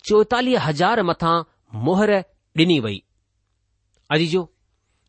चोएतालीह 0.07 0.67
हज़ार 0.69 1.03
मथां 1.11 1.35
मोहर 1.87 2.17
ॾिनी 2.59 2.79
वई 2.87 3.01
अजीजो 4.15 4.41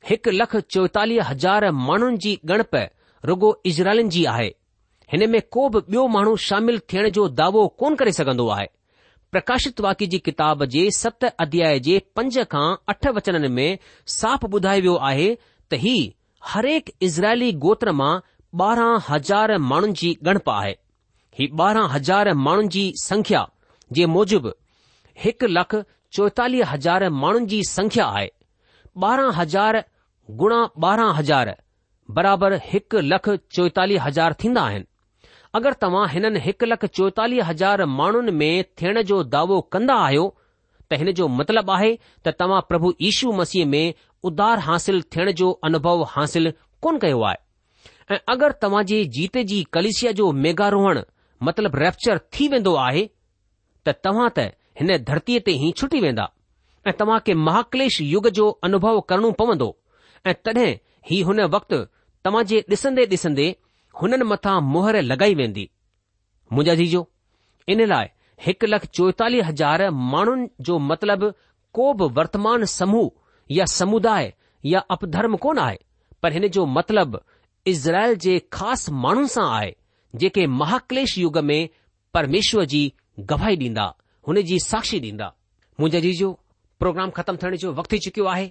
हिकु 0.08 0.30
लख 0.30 0.54
चोएतालीह 0.74 1.28
हज़ार 1.30 1.70
माण्हुनि 1.88 2.16
जी 2.24 2.32
गणप 2.50 2.74
रुगो 3.28 3.50
इज़राइलनि 3.66 4.08
जी 4.14 4.24
आहे 4.32 4.48
हिन 5.12 5.28
में 5.30 5.40
को 5.56 5.68
बि 5.74 5.80
ॿियो 5.92 6.06
माण्हू 6.14 6.36
शामिल 6.48 6.78
थियण 6.92 7.08
जो 7.18 7.28
दावो 7.40 7.66
कोन 7.82 7.94
करे 8.00 8.12
सघंदो 8.16 8.48
आहे 8.56 8.66
प्रकाशित 9.32 9.80
वाकि 9.86 10.06
जी 10.14 10.18
किताब 10.28 10.64
जे 10.74 10.90
सत 10.98 11.24
अध्याय 11.24 11.78
जे 11.88 11.98
पंज 12.16 12.38
खां 12.52 12.66
अठ 12.94 13.06
वचननि 13.18 13.48
में 13.58 13.78
साफ़ 14.18 14.44
ॿुधायो 14.50 14.80
वियो 14.82 14.94
आहे 15.10 15.28
त 15.34 15.80
ही 15.84 15.94
हरेक 16.52 16.90
इज़राइली 17.08 17.52
गोत्र 17.66 17.92
मां 18.00 18.14
ॿारहं 18.64 18.98
हज़ार 19.08 19.56
माण्हुनि 19.70 19.92
जी 20.02 20.16
गणप 20.30 20.50
आहे 20.58 20.72
ही 21.38 21.48
ॿारहं 21.60 21.88
हज़ार 21.94 22.32
माण्हुनि 22.46 22.68
जी 22.76 22.84
संख्या 23.04 23.46
जे 23.98 24.06
मूजिबि 24.16 24.52
हिकु 25.24 25.46
लख 25.58 25.74
चोएतालीह 26.18 26.70
हज़ार 26.72 27.08
माण्हुनि 27.22 27.46
जी 27.54 27.62
संख्या 27.74 28.06
आहे 28.18 28.28
ॿारहं 29.04 29.32
हज़ार 29.36 29.76
गुणा 30.38 30.56
ॿारहं 30.84 31.12
हज़ार 31.16 31.50
बराबरि 32.16 32.56
हिकु 32.70 33.00
लख 33.12 33.28
चोएतालीह 33.56 34.04
हज़ार 34.06 34.34
थींदा 34.42 34.62
आहिनि 34.68 34.84
अगरि 35.58 35.74
तव्हां 35.82 36.06
हिननि 36.12 36.40
हिकु 36.46 36.66
लख 36.70 36.84
चोएतालीह 36.98 37.44
हज़ार 37.50 37.84
माण्हुनि 37.98 38.32
में 38.40 38.64
थियण 38.80 39.00
जो 39.10 39.22
दावो 39.34 39.60
कंदा 39.74 39.96
आहियो 40.06 40.24
त 40.90 40.98
हिन 41.02 41.10
जो 41.20 41.28
मतिलबु 41.40 41.72
आहे 41.72 41.90
त 42.26 42.34
तव्हां 42.40 42.60
प्रभु 42.70 42.92
यीशू 43.02 43.32
मसीह 43.40 43.66
में 43.74 43.94
उधार 44.30 44.58
हासिल 44.68 45.00
थियण 45.14 45.30
जो 45.42 45.50
अनुभव 45.68 46.02
हासिल 46.14 46.52
कोन 46.82 46.98
कयो 47.04 47.20
आहे 47.30 48.14
ऐं 48.14 48.18
अगरि 48.36 48.58
तव्हां 48.62 48.84
जे 48.92 49.04
जीत 49.18 49.38
जी 49.52 49.62
कलिसिया 49.78 50.12
जो 50.22 50.30
मेघारोहण 50.46 51.00
मतिलबु 51.50 51.78
रेप्चर 51.84 52.18
थी 52.36 52.48
वेंदो 52.56 52.74
आहे 52.88 53.06
त 53.88 53.94
तव्हां 54.08 54.28
त 54.40 54.50
हिन 54.82 54.96
धरतीअ 55.12 55.40
ते 55.46 55.52
ई 55.66 55.72
छुटी 55.82 56.00
वेंदा 56.08 56.28
ऐं 56.86 56.92
तव्हां 56.98 57.18
खे 57.26 57.34
महाक्लेश 57.34 58.00
युग 58.00 58.28
जो 58.38 58.48
अनुभव 58.64 59.00
करणो 59.08 59.30
पवंदो 59.38 59.74
ऐं 60.26 60.34
तॾहिं 60.46 60.72
ही 61.10 61.20
हुन 61.28 61.40
वक़्तु 61.54 61.76
तव्हां 62.24 62.44
जे 62.50 62.60
ॾिसंदे 62.70 63.04
ॾिसंदे 63.14 63.46
हुननि 64.02 64.24
मथां 64.32 64.60
मुहर 64.72 65.00
लॻाई 65.02 65.34
वेंदी 65.34 65.68
मुंहिंजा 66.52 66.74
जीजो 66.82 67.06
इन 67.74 67.84
लाइ 67.92 68.06
हिकु 68.46 68.66
लख 68.66 68.84
चोएतालीह 68.96 69.46
हज़ार 69.48 69.88
माण्हुनि 70.12 70.48
जो 70.66 70.78
मतिलब 70.90 71.32
को 71.74 71.92
बि 72.00 72.06
वर्तमान 72.18 72.64
समूह 72.78 73.10
या 73.56 73.64
समुदाय 73.72 74.32
या 74.66 74.78
अपधर्म 74.94 75.36
कोन 75.46 75.58
आहे 75.58 75.78
पर 76.22 76.32
हिन 76.32 76.46
जो 76.56 76.66
मतिलब 76.76 77.20
इज़राइल 77.72 78.14
जे 78.24 78.38
ख़ासि 78.52 78.92
माण्हुनि 79.04 79.28
सां 79.28 79.46
आहे 79.56 79.74
जेके 80.22 80.46
महाक्लेश 80.62 81.16
युग 81.18 81.38
में 81.50 81.68
परमेश्वर 82.14 82.64
जी 82.74 82.82
गवाही 83.32 83.56
ॾींदा 83.56 83.92
हुन 84.28 84.40
जी 84.52 84.58
साक्षी 84.68 85.00
ॾींदा 85.00 85.32
मुंहिंजा 85.80 86.00
जीजो 86.06 86.32
प्रोग्राम 86.80 87.10
ख़त्म 87.16 87.36
थियण 87.42 87.56
जो 87.62 87.72
वक़्तु 87.74 87.94
थी 87.96 88.00
चुकियो 88.04 88.26
आहे 88.32 88.50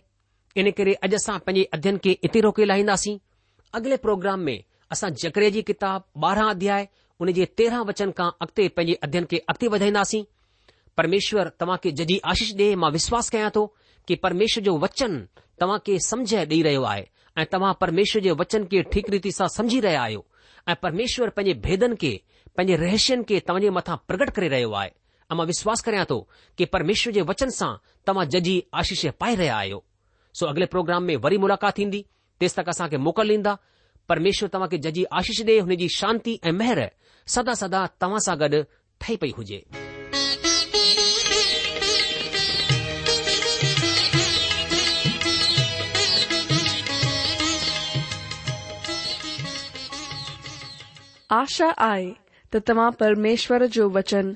इन 0.62 0.70
करे 0.78 0.94
अॼु 1.08 1.16
असां 1.22 1.38
पंहिंजे 1.48 1.64
अध्यन 1.78 1.98
खे 2.06 2.12
इते 2.30 2.40
रोके 2.46 2.66
लाहींदासीं 2.70 3.16
अॻिले 3.80 3.98
प्रोग्राम 4.06 4.40
में 4.48 4.58
असां 4.96 5.10
जकरे 5.24 5.52
जी 5.58 5.62
किताब 5.70 6.04
ॿारहं 6.26 6.50
अध्याय 6.54 6.88
उन 7.26 7.32
जे 7.38 7.46
तेरहं 7.62 7.86
वचन 7.90 8.12
खां 8.18 8.30
अॻिते 8.46 8.68
पंहिंजे 8.80 9.00
अध्यन 9.08 9.26
खे 9.34 9.38
अॻिते 9.54 9.68
वधाईंदासीं 9.76 10.24
परमेश्वर 11.02 11.50
तव्हां 11.60 11.78
खे 11.84 11.92
जजी 12.02 12.18
आशीष 12.34 12.54
ॾे 12.62 12.70
मां 12.84 12.92
विश्वास 12.98 13.30
कयां 13.36 13.50
थो 13.58 13.66
कि 14.08 14.16
परमेश्वर 14.28 14.64
जो 14.70 14.78
वचन 14.86 15.18
तव्हां 15.62 15.80
खे 15.88 15.98
समझ 16.10 16.34
ॾेई 16.34 16.62
रहियो 16.70 16.84
आहे 16.94 17.04
ऐं 17.42 17.46
तव्हां 17.54 17.74
परमेश्वर 17.84 18.22
जे 18.28 18.32
वचन 18.44 18.66
खे 18.74 18.82
ठीकु 18.94 19.12
रीति 19.16 19.32
सां 19.40 19.48
समझी 19.58 19.80
रहिया 19.90 20.02
आहियो 20.04 20.26
ऐं 20.72 20.76
परमेश्वर 20.84 21.30
पंहिंजे 21.40 21.60
भेदनि 21.70 21.96
खे 22.06 22.14
पंहिंजे 22.58 22.84
रहस्यनि 22.86 23.24
खे 23.32 23.40
तव्हांजे 23.50 23.70
मथां 23.80 23.98
प्रगट 24.08 24.30
करे 24.40 24.48
रहियो 24.56 24.72
आहे 24.84 24.92
मां 25.36 25.46
विश्वास 25.48 25.82
कयां 25.84 26.04
थो 26.10 26.18
कि 26.58 26.66
परमेश्वर 26.74 27.14
जे 27.14 27.22
वचन 27.30 27.50
सां 27.56 27.72
तव्हां 28.08 28.26
जजी 28.36 28.56
आशीष 28.82 29.06
पाए 29.20 29.36
रहिया 29.36 29.56
आहियो 29.56 29.84
सो 30.40 30.46
अगले 30.46 30.66
प्रोग्राम 30.76 31.04
में 31.04 31.16
वरी 31.26 31.38
मुलाक़ात 31.44 31.78
थींदी 31.78 32.04
तेसि 32.40 32.56
तक 32.62 32.70
असांखे 32.70 32.98
मोकल 33.08 33.30
ॾींदा 33.32 33.56
परमेश्वर 34.10 34.50
तव्हां 34.54 34.70
खे 34.70 34.78
जजी 34.88 35.04
आशीष 35.20 35.42
ॾिए 35.48 35.76
जी 35.76 35.88
शांती 35.98 36.40
ऐं 36.46 36.52
मेहर 36.60 36.86
सदा 37.36 37.54
सदा 37.64 37.86
तव्हां 38.02 38.20
सां 38.28 38.40
गॾु 38.40 38.64
ठही 39.02 39.16
पई 39.24 39.34
हुजे 39.38 39.64
आशा 51.42 51.66
आए 51.92 52.12
त 52.54 52.58
तव्हां 52.68 52.92
परमेश्वर 53.04 53.66
जो 53.76 53.90
वचन 53.98 54.36